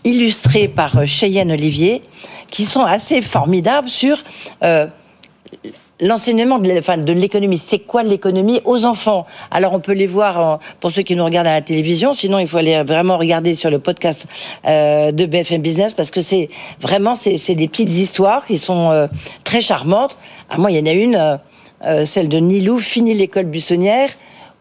illustrés 0.04 0.68
par 0.68 0.98
euh, 0.98 1.06
Cheyenne 1.06 1.52
Olivier 1.52 2.02
qui 2.50 2.64
sont 2.64 2.84
assez 2.84 3.22
formidables 3.22 3.88
sur 3.88 4.18
l'enseignement 6.00 6.58
de 6.58 7.12
l'économie. 7.12 7.58
C'est 7.58 7.78
quoi 7.78 8.02
l'économie 8.02 8.60
aux 8.64 8.84
enfants? 8.84 9.26
Alors 9.50 9.72
on 9.72 9.80
peut 9.80 9.92
les 9.92 10.06
voir 10.06 10.58
pour 10.80 10.90
ceux 10.90 11.02
qui 11.02 11.16
nous 11.16 11.24
regardent 11.24 11.48
à 11.48 11.52
la 11.52 11.62
télévision. 11.62 12.14
Sinon, 12.14 12.38
il 12.38 12.48
faut 12.48 12.58
aller 12.58 12.82
vraiment 12.82 13.18
regarder 13.18 13.54
sur 13.54 13.70
le 13.70 13.78
podcast 13.78 14.26
euh, 14.66 15.12
de 15.12 15.26
BFM 15.26 15.62
Business 15.62 15.92
parce 15.92 16.10
que 16.10 16.20
c'est 16.20 16.48
vraiment 16.80 17.14
c'est 17.14 17.54
des 17.54 17.68
petites 17.68 17.90
histoires 17.90 18.46
qui 18.46 18.58
sont 18.58 18.90
euh, 18.90 19.06
très 19.44 19.60
charmantes. 19.60 20.16
Ah, 20.48 20.58
moi, 20.58 20.70
il 20.70 20.78
y 20.78 20.80
en 20.80 20.86
a 20.86 20.94
une, 20.94 21.38
euh, 21.86 22.04
celle 22.04 22.28
de 22.28 22.38
Nilou, 22.38 22.78
fini 22.78 23.14
l'école 23.14 23.46
buissonnière. 23.46 24.10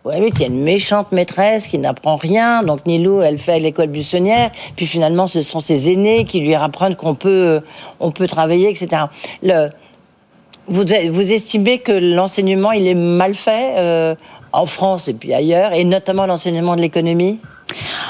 Ouais, 0.06 0.20
oui, 0.22 0.32
il 0.34 0.40
y 0.40 0.44
a 0.46 0.48
une 0.48 0.64
méchante 0.64 1.12
maîtresse 1.12 1.68
qui 1.68 1.78
n'apprend 1.78 2.16
rien. 2.16 2.64
Donc 2.64 2.86
Nilou, 2.86 3.22
elle 3.22 3.38
fait 3.38 3.60
l'école 3.60 3.88
buissonnière. 3.88 4.52
Puis 4.78 4.86
finalement, 4.86 5.28
ce 5.28 5.42
sont 5.42 5.60
ses 5.60 5.92
aînés 5.92 6.24
qui 6.24 6.40
lui 6.40 6.56
apprennent 6.56 6.96
qu'on 6.96 7.16
peut, 7.16 7.60
on 8.00 8.12
peut 8.12 8.28
travailler, 8.28 8.70
etc. 8.70 9.04
vous, 10.70 11.32
estimez 11.32 11.80
que 11.80 11.92
l'enseignement, 11.92 12.72
il 12.72 12.88
est 12.88 12.96
mal 12.96 13.34
fait 13.34 13.74
euh, 13.78 14.16
en 14.52 14.66
France 14.66 15.08
et 15.08 15.14
puis 15.14 15.34
ailleurs, 15.34 15.74
et 15.74 15.84
notamment 15.84 16.26
l'enseignement 16.26 16.76
de 16.76 16.82
l'économie? 16.82 17.40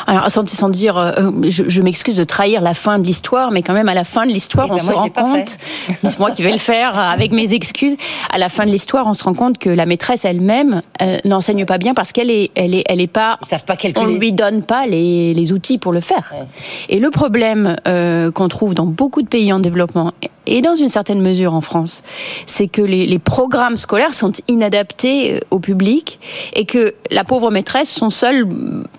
Alors, 0.10 0.32
sans, 0.32 0.48
sans 0.50 0.70
dire, 0.70 0.98
euh, 0.98 1.32
je, 1.50 1.64
je 1.68 1.82
m'excuse 1.84 2.16
de 2.16 2.24
trahir 2.24 2.62
la 2.62 2.74
fin 2.74 2.98
de 2.98 3.06
l'histoire, 3.06 3.52
mais 3.52 3.62
quand 3.62 3.74
même, 3.74 3.90
à 3.90 3.94
la 3.94 4.04
fin 4.04 4.26
de 4.26 4.32
l'histoire, 4.32 4.68
on 4.72 4.76
ben 4.76 4.84
se 4.84 4.92
rend 4.92 5.10
compte, 5.10 5.58
c'est 6.04 6.18
moi 6.20 6.32
qui 6.32 6.42
vais 6.42 6.52
le 6.52 6.58
faire 6.58 6.98
euh, 6.98 7.04
avec 7.04 7.32
mes 7.32 7.54
excuses, 7.54 7.96
à 8.34 8.40
la 8.40 8.50
fin 8.50 8.66
de 8.66 8.72
l'histoire, 8.72 9.06
on 9.06 9.14
se 9.14 9.24
rend 9.24 9.36
compte 9.36 9.60
que 9.60 9.70
la 9.70 9.86
maîtresse 9.86 10.26
elle-même 10.26 10.82
euh, 11.04 11.18
n'enseigne 11.26 11.66
pas 11.66 11.78
bien 11.78 11.94
parce 11.94 12.12
qu'elle 12.12 12.32
est, 12.32 12.50
elle 12.56 12.74
est, 12.74 12.84
elle 12.90 13.02
est 13.02 13.08
pas, 13.08 13.38
Ils 13.44 13.48
savent 13.50 13.66
pas 13.66 13.74
on 13.74 13.78
calculer. 13.78 14.18
lui 14.18 14.32
donne 14.32 14.64
pas 14.64 14.88
les, 14.88 15.36
les 15.36 15.54
outils 15.54 15.78
pour 15.78 15.92
le 15.92 16.02
faire. 16.02 16.34
Ouais. 16.34 16.48
Et 16.90 17.00
le 17.00 17.12
problème 17.12 17.76
euh, 17.88 18.32
qu'on 18.32 18.48
trouve 18.48 18.74
dans 18.74 18.88
beaucoup 18.88 19.22
de 19.22 19.28
pays 19.28 19.54
en 19.54 19.60
développement 19.60 20.12
et 20.48 20.62
dans 20.62 20.74
une 20.74 20.88
certaine 20.88 21.22
mesure 21.22 21.54
en 21.54 21.62
France, 21.62 22.02
c'est 22.48 22.68
que 22.68 22.82
les, 22.82 23.06
les 23.06 23.20
programmes 23.20 23.78
scolaires 23.78 24.16
sont 24.16 24.32
inadaptés 24.48 25.36
euh, 25.36 25.40
au 25.52 25.60
public 25.60 26.20
et 26.54 26.66
que 26.66 26.96
la 27.12 27.24
pauvre 27.24 27.52
maîtresse, 27.52 27.90
son 27.92 28.10
seul 28.10 28.48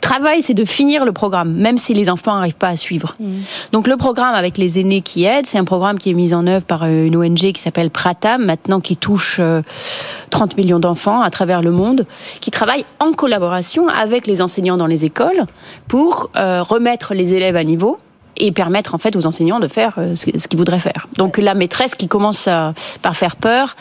travail, 0.00 0.42
c'est 0.42 0.54
de 0.54 0.64
finir 0.64 0.99
le 1.04 1.12
programme, 1.12 1.52
même 1.54 1.78
si 1.78 1.94
les 1.94 2.10
enfants 2.10 2.34
n'arrivent 2.34 2.56
pas 2.56 2.68
à 2.68 2.76
suivre. 2.76 3.16
Donc 3.72 3.86
le 3.86 3.96
programme 3.96 4.34
avec 4.34 4.58
les 4.58 4.78
aînés 4.78 5.02
qui 5.02 5.24
aident, 5.24 5.46
c'est 5.46 5.58
un 5.58 5.64
programme 5.64 5.98
qui 5.98 6.10
est 6.10 6.14
mis 6.14 6.34
en 6.34 6.46
œuvre 6.46 6.64
par 6.64 6.82
euh, 6.84 7.06
une 7.06 7.16
ONG 7.16 7.52
qui 7.52 7.60
s'appelle 7.60 7.90
Pratam, 7.90 8.44
maintenant 8.44 8.80
qui 8.80 8.96
touche 8.96 9.38
euh, 9.40 9.62
30 10.30 10.56
millions 10.56 10.78
d'enfants 10.78 11.20
à 11.20 11.30
travers 11.30 11.62
le 11.62 11.70
monde, 11.70 12.06
qui 12.40 12.50
travaille 12.50 12.84
en 12.98 13.12
collaboration 13.12 13.88
avec 13.88 14.26
les 14.26 14.42
enseignants 14.42 14.76
dans 14.76 14.86
les 14.86 15.04
écoles 15.04 15.46
pour 15.88 16.30
euh, 16.36 16.62
remettre 16.62 17.14
les 17.14 17.34
élèves 17.34 17.56
à 17.56 17.64
niveau 17.64 17.98
et 18.36 18.52
permettre 18.52 18.94
en 18.94 18.98
fait 18.98 19.16
aux 19.16 19.26
enseignants 19.26 19.60
de 19.60 19.68
faire 19.68 19.94
euh, 19.98 20.14
ce 20.16 20.24
qu'ils 20.48 20.58
voudraient 20.58 20.78
faire. 20.78 21.06
Donc 21.16 21.38
la 21.38 21.54
maîtresse 21.54 21.94
qui 21.94 22.08
commence 22.08 22.48
à- 22.48 22.74
par 23.02 23.16
faire 23.16 23.36
peur, 23.36 23.76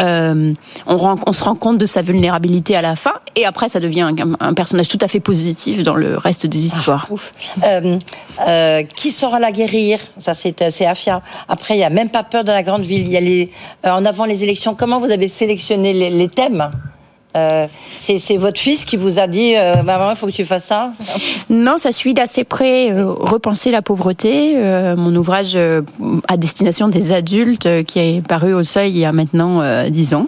euh, 0.00 0.52
on, 0.86 0.96
rend- 0.96 1.18
on 1.26 1.32
se 1.32 1.44
rend 1.44 1.54
compte 1.54 1.78
de 1.78 1.86
sa 1.86 2.02
vulnérabilité 2.02 2.76
à 2.76 2.82
la 2.82 2.96
fin 2.96 3.12
et 3.36 3.44
après 3.46 3.68
ça 3.68 3.80
devient 3.80 4.02
un, 4.02 4.14
un 4.40 4.54
personnage 4.54 4.88
tout 4.88 4.98
à 5.00 5.08
fait 5.08 5.20
positif 5.20 5.82
dans 5.82 5.94
le 5.96 6.16
reste 6.16 6.46
des 6.46 6.64
histoires. 6.66 7.06
Ouf. 7.10 7.32
Euh, 7.64 7.98
euh, 8.48 8.82
qui 8.82 9.10
saura 9.12 9.38
la 9.40 9.52
guérir? 9.52 10.00
Ça, 10.18 10.34
c'est 10.34 10.62
euh, 10.62 10.68
c'est 10.70 10.86
Afia. 10.86 11.22
Après, 11.48 11.74
il 11.76 11.80
y 11.80 11.84
a 11.84 11.90
même 11.90 12.10
pas 12.10 12.22
peur 12.22 12.44
de 12.44 12.50
la 12.52 12.62
grande 12.62 12.82
ville. 12.82 13.02
Il 13.02 13.08
y 13.12 13.16
a 13.16 13.20
les, 13.20 13.50
en 13.84 14.04
avant 14.04 14.24
les 14.24 14.42
élections. 14.44 14.74
Comment 14.74 15.00
vous 15.00 15.10
avez 15.10 15.28
sélectionné 15.28 15.92
les, 15.92 16.10
les 16.10 16.28
thèmes? 16.28 16.70
Euh, 17.36 17.66
C'est 17.96 18.36
votre 18.36 18.60
fils 18.60 18.84
qui 18.84 18.96
vous 18.96 19.18
a 19.20 19.26
dit 19.28 19.54
euh, 19.56 19.82
Maman, 19.84 20.10
il 20.10 20.16
faut 20.16 20.26
que 20.26 20.32
tu 20.32 20.44
fasses 20.44 20.64
ça 20.64 20.90
Non, 21.48 21.78
ça 21.78 21.92
suit 21.92 22.12
d'assez 22.14 22.42
près 22.44 22.90
euh, 22.90 23.06
Repenser 23.12 23.70
la 23.70 23.82
pauvreté, 23.82 24.56
mon 24.96 25.14
ouvrage 25.14 25.56
à 26.28 26.36
destination 26.36 26.88
des 26.88 27.12
adultes 27.12 27.84
qui 27.84 27.98
est 28.00 28.26
paru 28.26 28.52
au 28.54 28.62
seuil 28.62 28.90
il 28.90 28.98
y 28.98 29.04
a 29.04 29.12
maintenant 29.12 29.60
euh, 29.60 29.88
10 29.90 30.14
ans. 30.14 30.26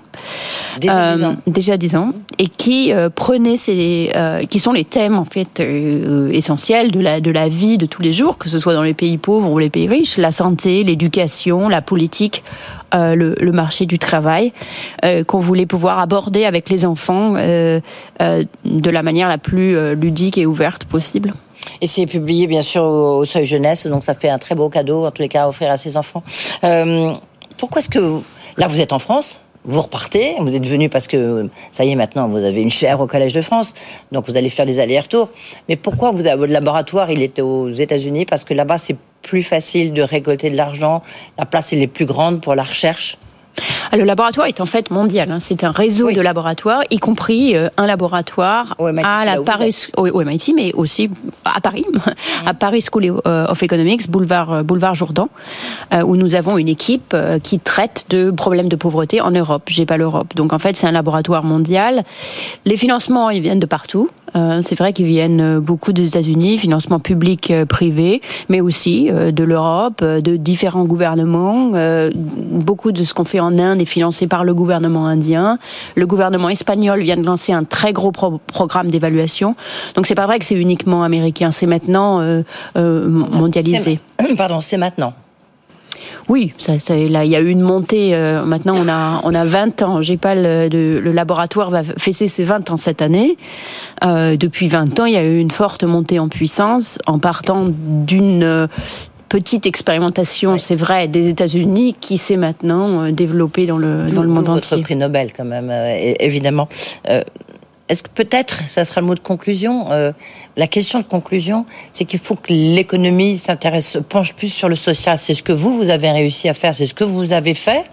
Déjà 0.81 1.15
dix 1.17 1.23
Euh, 1.23 1.27
ans. 1.31 1.37
déjà 1.47 1.77
10 1.77 1.97
ans. 1.97 2.13
Et 2.39 2.47
qui 2.49 2.93
prenait 3.15 3.57
ces, 3.57 4.11
qui 4.49 4.59
sont 4.59 4.73
les 4.73 4.85
thèmes 4.85 5.19
en 5.19 5.25
fait 5.25 5.61
essentiels 6.33 6.91
de 6.91 6.99
la, 7.01 7.21
de 7.21 7.31
la 7.31 7.49
vie 7.49 7.79
de 7.79 7.87
tous 7.87 8.03
les 8.03 8.13
jours, 8.13 8.39
que 8.39 8.49
ce 8.49 8.59
soit 8.59 8.75
dans 8.75 8.83
les 8.83 8.95
pays 8.95 9.19
pauvres 9.19 9.51
ou 9.51 9.59
les 9.59 9.71
pays 9.71 9.87
riches, 9.89 10.17
la 10.19 10.31
santé, 10.31 10.83
l'éducation, 10.83 11.69
la 11.69 11.83
politique, 11.83 12.43
euh, 12.95 13.15
le, 13.15 13.53
marché 13.53 13.87
du 13.87 13.99
travail, 13.99 14.53
euh, 15.05 15.25
qu'on 15.25 15.41
voulait 15.41 15.67
pouvoir 15.67 15.99
aborder 15.99 16.45
avec 16.45 16.69
les 16.71 16.85
enfants 16.85 17.35
euh, 17.37 17.81
de 18.65 18.91
la 18.91 19.03
manière 19.03 19.29
la 19.29 19.39
plus 19.39 19.95
ludique 19.95 20.39
et 20.39 20.47
ouverte 20.47 20.85
possible. 20.85 21.35
Et 21.81 21.87
c'est 21.87 22.07
publié, 22.07 22.47
bien 22.47 22.63
sûr, 22.63 22.83
au, 22.83 23.19
au 23.19 23.25
Seuil 23.25 23.47
Jeunesse. 23.47 23.87
Donc, 23.87 24.05
ça 24.05 24.15
fait 24.15 24.29
un 24.31 24.39
très 24.39 24.55
beau 24.55 24.69
cadeau, 24.69 25.07
en 25.07 25.11
tous 25.11 25.23
les 25.23 25.29
cas, 25.29 25.45
à 25.45 25.49
offrir 25.49 25.71
à 25.71 25.77
ses 25.77 25.97
enfants. 25.97 26.23
Pourquoi 27.57 27.79
est-ce 27.81 27.89
que. 27.89 27.99
vous- 27.99 28.25
Là, 28.59 28.67
vous 28.67 28.81
êtes 28.81 28.93
en 28.93 28.99
France 28.99 29.41
vous 29.65 29.81
repartez, 29.81 30.35
vous 30.41 30.55
êtes 30.55 30.67
venu 30.67 30.89
parce 30.89 31.07
que 31.07 31.49
ça 31.73 31.85
y 31.85 31.91
est 31.91 31.95
maintenant 31.95 32.29
vous 32.29 32.39
avez 32.39 32.63
une 32.63 32.71
chaire 32.71 33.01
au 33.01 33.07
Collège 33.07 33.35
de 33.35 33.43
France, 33.43 33.75
donc 34.11 34.29
vous 34.29 34.37
allez 34.37 34.51
faire 34.51 34.67
des 34.67 34.81
allers-retours. 34.81 35.31
Mais 35.69 35.77
pourquoi 35.77 36.11
vous 36.11 36.23
votre 36.23 36.47
laboratoire 36.47 37.11
il 37.11 37.23
était 37.23 37.43
aux 37.43 37.71
États-Unis? 37.71 38.27
Parce 38.27 38.45
que 38.45 38.55
là-bas 38.55 38.79
c'est 38.79 38.97
plus 39.23 39.43
facile 39.43 39.93
de 39.93 40.03
récolter 40.03 40.51
de 40.51 40.57
l'argent, 40.57 41.03
la 41.39 41.47
place 41.47 41.73
est 41.73 41.87
plus 41.87 42.07
grande 42.07 42.41
pour 42.41 42.55
la 42.55 42.65
recherche. 42.65 43.17
Ah, 43.91 43.97
Le 43.97 44.05
laboratoire 44.05 44.47
est 44.47 44.61
en 44.61 44.67
fait 44.67 44.91
mondial. 44.91 45.31
hein. 45.31 45.39
C'est 45.41 45.65
un 45.65 45.71
réseau 45.71 46.07
Oui. 46.07 46.15
de 46.15 46.21
laboratoires, 46.21 46.83
y 46.91 46.99
compris 46.99 47.55
euh, 47.57 47.69
un 47.77 47.87
laboratoire 47.87 48.75
Au 48.79 48.91
MIT, 48.91 49.05
à 49.05 49.25
la 49.25 49.43
Paris, 49.43 49.87
au, 49.97 50.23
MIT, 50.25 50.53
mais 50.55 50.73
aussi 50.75 51.11
à 51.45 51.61
Paris, 51.61 51.85
à 52.47 52.55
Paris 52.55 52.81
School 52.91 53.21
euh, 53.27 53.47
of 53.47 53.63
Economics, 53.63 54.11
boulevard 54.11 54.53
euh, 54.53 54.63
boulevard 54.63 54.95
Jourdan, 54.95 55.29
euh, 55.93 56.03
où 56.03 56.17
nous 56.17 56.35
avons 56.35 56.57
une 56.59 56.69
équipe 56.69 57.13
euh, 57.15 57.39
qui 57.39 57.59
traite 57.59 58.07
de 58.11 58.31
problèmes 58.31 58.69
de 58.69 58.77
pauvreté 58.77 59.21
en 59.21 59.31
Europe. 59.31 59.65
J'ai 59.67 59.87
pas 59.87 59.97
l'Europe, 59.97 60.35
donc 60.35 60.53
en 60.53 60.59
fait 60.59 60.77
c'est 60.77 60.87
un 60.87 60.93
laboratoire 60.93 61.45
mondial. 61.45 62.05
Les 62.65 62.77
financements 62.77 63.29
ils 63.31 63.43
viennent 63.43 63.59
de 63.61 63.67
partout. 63.67 64.09
Euh, 64.35 64.61
c'est 64.63 64.77
vrai 64.79 64.93
qu'ils 64.93 65.07
viennent 65.07 65.41
euh, 65.41 65.61
beaucoup 65.61 65.93
des 65.93 66.09
États-Unis, 66.09 66.59
financement 66.59 66.99
public, 67.01 67.51
euh, 67.51 67.67
privé, 67.67 68.21
mais 68.49 68.61
aussi 68.61 69.11
de 69.11 69.45
l'Europe, 69.45 70.03
de 70.05 70.37
différents 70.37 70.85
gouvernements. 70.85 71.71
Beaucoup 72.15 72.93
de 72.93 73.03
ce 73.05 73.15
qu'on 73.15 73.25
fait 73.25 73.41
en 73.41 73.59
Inde 73.59 73.81
est 73.81 73.85
financé 73.87 74.27
par 74.27 74.45
le 74.45 74.55
gouvernement 74.55 75.07
indien. 75.07 75.59
Le 75.97 76.07
gouvernement 76.07 76.49
espagnol 76.49 77.01
vient 77.03 77.17
de 77.17 77.25
lancer 77.27 77.53
un 77.53 77.65
très 77.65 77.93
gros 77.93 78.13
pro- 78.13 78.41
programme 78.47 78.91
d'évaluation. 78.91 79.55
Donc 79.95 80.07
c'est 80.07 80.15
pas 80.15 80.27
vrai 80.27 80.39
que 80.39 80.45
c'est 80.45 80.55
uniquement 80.57 81.03
américain, 81.03 81.51
c'est 81.51 81.67
maintenant 81.67 82.21
euh, 82.21 82.43
euh, 82.77 83.09
mondialisé. 83.09 83.99
Pardon, 84.37 84.61
c'est 84.61 84.77
maintenant. 84.79 85.13
Oui, 86.33 86.55
ça, 86.57 86.79
ça, 86.79 86.97
là, 86.97 87.27
il 87.27 87.31
y 87.31 87.37
a 87.37 87.41
eu 87.43 87.51
une 87.51 87.61
montée. 87.61 88.15
euh, 88.15 88.43
maintenant, 88.43 88.73
on 88.75 88.89
a, 88.89 89.21
on 89.23 89.35
a 89.35 89.45
20 89.45 89.83
ans. 89.83 90.01
J'ai 90.01 90.17
pas 90.17 90.35
le, 90.35 90.67
le, 90.73 90.99
le 90.99 91.13
laboratoire 91.13 91.69
va 91.69 91.83
fêter 91.85 92.27
ses 92.27 92.43
20 92.43 92.71
ans 92.71 92.79
cette 92.79 93.03
année. 93.03 93.37
Euh, 94.03 94.39
depuis 94.39 94.67
20 94.67 94.99
ans, 94.99 95.05
il 95.05 95.13
y 95.13 95.19
a 95.19 95.25
eu 95.25 95.39
une 95.39 95.51
forte 95.51 95.85
montée 95.85 96.19
en 96.19 96.29
puissance 96.31 96.99
en 97.07 97.19
partant 97.19 97.67
d'une 97.69 98.45
euh, 98.45 98.67
petite 99.29 99.67
expérimentation, 99.67 100.57
c'est 100.57 100.75
vrai, 100.75 101.07
des 101.07 101.29
États-Unis 101.29 101.97
qui 102.01 102.17
s'est 102.17 102.39
maintenant 102.39 103.11
développée 103.11 103.67
dans 103.67 103.77
le, 103.77 104.07
dans 104.11 104.23
le 104.23 104.29
monde 104.29 104.47
votre 104.47 104.73
entier. 104.73 104.81
prix 104.83 104.97
Nobel, 104.97 105.35
quand 105.37 105.45
même, 105.45 105.69
euh, 105.71 106.15
évidemment. 106.19 106.67
Est-ce 107.93 108.03
que 108.03 108.09
peut-être, 108.09 108.71
ça 108.71 108.87
sera 108.87 109.03
le 109.03 109.07
mot 109.07 109.15
de 109.15 109.21
conclusion, 109.21 109.93
euh, 109.93 110.13
la 110.57 110.67
question 110.67 110.99
de 110.99 111.05
conclusion, 111.05 111.67
c'est 111.93 112.07
qu'il 112.07 112.21
faut 112.21 112.37
que 112.37 112.51
l'économie 112.51 113.37
s'intéresse, 113.37 113.99
penche 114.09 114.33
plus 114.33 114.49
sur 114.49 114.71
le 114.71 114.77
social. 114.77 115.19
C'est 115.19 115.35
ce 115.35 115.43
que 115.43 115.53
vous, 115.53 115.77
vous 115.77 115.91
avez 115.91 116.11
réussi 116.11 116.49
à 116.49 116.55
faire, 116.55 116.75
c'est 116.75 116.87
ce 116.87 116.95
que 116.95 117.05
vous 117.05 117.35
avez 117.35 117.53
fait, 117.53 117.85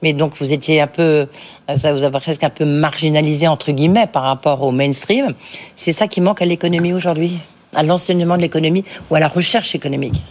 mais 0.00 0.14
donc 0.14 0.38
vous 0.40 0.54
étiez 0.54 0.80
un 0.80 0.86
peu, 0.86 1.26
ça 1.76 1.92
vous 1.92 2.02
a 2.02 2.10
presque 2.10 2.42
un 2.42 2.48
peu 2.48 2.64
marginalisé, 2.64 3.46
entre 3.46 3.72
guillemets, 3.72 4.06
par 4.06 4.22
rapport 4.22 4.62
au 4.62 4.70
mainstream. 4.70 5.34
C'est 5.76 5.92
ça 5.92 6.08
qui 6.08 6.22
manque 6.22 6.40
à 6.40 6.46
l'économie 6.46 6.94
aujourd'hui, 6.94 7.36
à 7.74 7.82
l'enseignement 7.82 8.38
de 8.38 8.40
l'économie 8.40 8.86
ou 9.10 9.16
à 9.16 9.20
la 9.20 9.28
recherche 9.28 9.74
économique. 9.74 10.24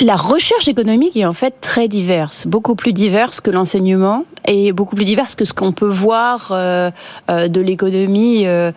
La 0.00 0.16
recherche 0.16 0.66
économique 0.66 1.16
est 1.16 1.24
en 1.24 1.32
fait 1.32 1.54
très 1.60 1.86
diverse, 1.86 2.48
beaucoup 2.48 2.74
plus 2.74 2.92
diverse 2.92 3.40
que 3.40 3.50
l'enseignement 3.50 4.24
et 4.46 4.72
beaucoup 4.72 4.96
plus 4.96 5.04
diverse 5.04 5.34
que 5.34 5.44
ce 5.44 5.54
qu'on 5.54 5.72
peut 5.72 5.88
voir 5.88 6.48
euh, 6.50 6.90
euh, 7.30 7.48
de 7.48 7.60
l'économie 7.60 8.46
euh, 8.46 8.72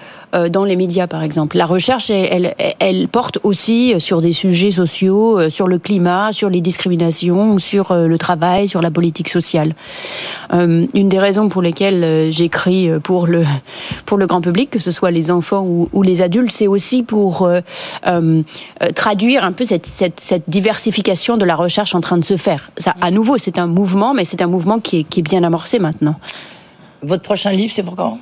dans 0.49 0.63
les 0.63 0.75
médias, 0.75 1.07
par 1.07 1.23
exemple. 1.23 1.57
La 1.57 1.65
recherche, 1.65 2.09
elle, 2.09 2.53
elle, 2.79 3.07
porte 3.07 3.39
aussi 3.43 3.95
sur 3.99 4.21
des 4.21 4.31
sujets 4.31 4.71
sociaux, 4.71 5.49
sur 5.49 5.67
le 5.67 5.79
climat, 5.79 6.31
sur 6.31 6.49
les 6.49 6.61
discriminations, 6.61 7.57
sur 7.57 7.93
le 7.93 8.17
travail, 8.17 8.69
sur 8.69 8.81
la 8.81 8.91
politique 8.91 9.29
sociale. 9.29 9.73
Une 10.51 11.09
des 11.09 11.19
raisons 11.19 11.49
pour 11.49 11.61
lesquelles 11.61 12.31
j'écris 12.31 12.89
pour 13.03 13.25
le 13.25 13.43
pour 14.05 14.17
le 14.17 14.27
grand 14.27 14.41
public, 14.41 14.69
que 14.69 14.79
ce 14.79 14.91
soit 14.91 15.11
les 15.11 15.31
enfants 15.31 15.63
ou, 15.63 15.89
ou 15.93 16.03
les 16.03 16.21
adultes, 16.21 16.51
c'est 16.51 16.67
aussi 16.67 17.03
pour 17.03 17.49
traduire 18.95 19.43
un 19.43 19.53
peu 19.53 19.63
cette, 19.63 19.85
cette, 19.85 20.19
cette 20.19 20.43
diversification 20.47 21.07
de 21.37 21.45
la 21.45 21.55
recherche 21.55 21.93
en 21.95 22.01
train 22.01 22.17
de 22.17 22.23
se 22.25 22.37
faire. 22.37 22.69
Ça, 22.77 22.93
à 23.01 23.11
nouveau, 23.11 23.37
c'est 23.37 23.57
un 23.59 23.67
mouvement, 23.67 24.13
mais 24.13 24.23
c'est 24.25 24.41
un 24.41 24.47
mouvement 24.47 24.79
qui 24.79 24.99
est, 24.99 25.03
qui 25.03 25.19
est 25.19 25.23
bien 25.23 25.43
amorcé 25.43 25.79
maintenant. 25.79 26.15
Votre 27.01 27.23
prochain 27.23 27.51
livre, 27.51 27.71
c'est 27.73 27.83
pour 27.83 27.95
quand? 27.95 28.17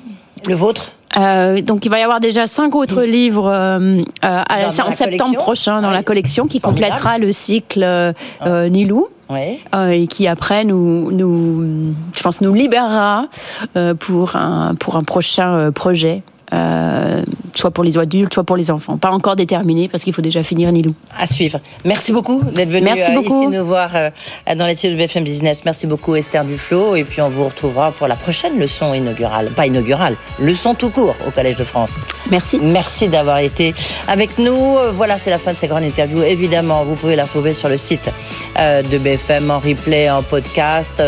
Le 0.47 0.55
vôtre? 0.55 0.91
Euh, 1.17 1.61
donc 1.61 1.85
il 1.85 1.89
va 1.89 1.99
y 1.99 2.01
avoir 2.01 2.19
déjà 2.19 2.45
cinq 2.45 2.75
autres 2.75 3.03
livres 3.03 3.47
euh, 3.47 4.01
euh, 4.01 4.01
à- 4.21 4.65
Dans- 4.65 4.75
dans 4.75 4.87
en 4.87 4.91
septembre 4.91 5.17
collection 5.17 5.33
prochain 5.33 5.81
dans 5.81 5.91
la 5.91 6.03
collection 6.03 6.45
qui 6.47 6.59
Formidable. 6.59 6.91
complétera 6.91 7.17
le 7.19 7.31
cycle 7.31 7.83
euh, 7.83 8.11
euh, 8.45 8.67
Nilou. 8.67 9.07
Oui. 9.29 9.59
euh, 9.73 9.89
et 9.89 10.05
qui 10.07 10.27
après 10.27 10.65
nous, 10.65 11.11
nous, 11.11 11.93
je 12.13 12.21
pense, 12.21 12.41
nous 12.41 12.53
libérera 12.53 13.27
euh, 13.75 13.93
pour 13.95 14.35
un 14.35 14.75
pour 14.75 14.97
un 14.97 15.03
prochain 15.03 15.51
euh, 15.55 15.71
projet, 15.71 16.21
euh, 16.55 17.23
soit 17.53 17.71
pour 17.71 17.83
les 17.83 17.97
adultes, 17.97 18.33
soit 18.33 18.43
pour 18.43 18.57
les 18.57 18.71
enfants. 18.71 18.97
Pas 18.97 19.11
encore 19.11 19.35
déterminé 19.35 19.87
parce 19.87 20.03
qu'il 20.03 20.13
faut 20.13 20.21
déjà 20.21 20.43
finir 20.43 20.71
Nilou. 20.71 20.91
à 21.17 21.27
suivre. 21.27 21.59
Merci 21.83 22.11
beaucoup 22.11 22.41
d'être 22.43 22.69
venu 22.69 22.83
Merci 22.85 23.11
euh, 23.11 23.15
beaucoup. 23.15 23.41
ici 23.49 23.57
nous 23.57 23.65
voir 23.65 23.91
euh, 23.95 24.09
dans 24.55 24.65
les 24.65 24.75
studios 24.75 24.97
de 24.97 25.03
BFM 25.03 25.23
Business. 25.23 25.63
Merci 25.65 25.87
beaucoup 25.87 26.15
Esther 26.15 26.43
Duflo 26.45 26.95
et 26.95 27.03
puis 27.03 27.21
on 27.21 27.29
vous 27.29 27.45
retrouvera 27.45 27.91
pour 27.91 28.07
la 28.07 28.15
prochaine 28.15 28.59
leçon 28.59 28.93
inaugurale, 28.93 29.47
pas 29.49 29.65
inaugurale, 29.67 30.15
leçon 30.39 30.73
tout 30.75 30.89
court 30.89 31.15
au 31.27 31.31
Collège 31.31 31.55
de 31.55 31.63
France. 31.63 31.93
Merci. 32.31 32.59
Merci 32.61 33.07
d'avoir 33.07 33.39
été 33.39 33.73
avec 34.07 34.37
nous. 34.37 34.75
Voilà, 34.93 35.17
c'est 35.17 35.29
la 35.29 35.39
fin 35.39 35.53
de 35.53 35.57
cette 35.57 35.69
grande 35.69 35.83
interview. 35.83 36.21
Évidemment, 36.23 36.83
vous 36.83 36.95
pouvez 36.95 37.15
la 37.15 37.23
retrouver 37.23 37.53
sur 37.53 37.69
le 37.69 37.77
site 37.77 38.09
de 38.57 38.97
BFM 38.97 39.51
en 39.51 39.59
replay, 39.59 40.09
en 40.09 40.23
podcast. 40.23 41.01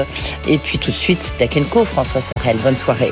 Et 0.47 0.57
puis 0.57 0.77
tout 0.77 0.91
de 0.91 0.95
suite, 0.95 1.33
Tech 1.38 1.51
Co, 1.69 1.86
François 1.86 2.21
Sorel. 2.21 2.57
Bonne 2.63 2.77
soirée. 2.77 3.12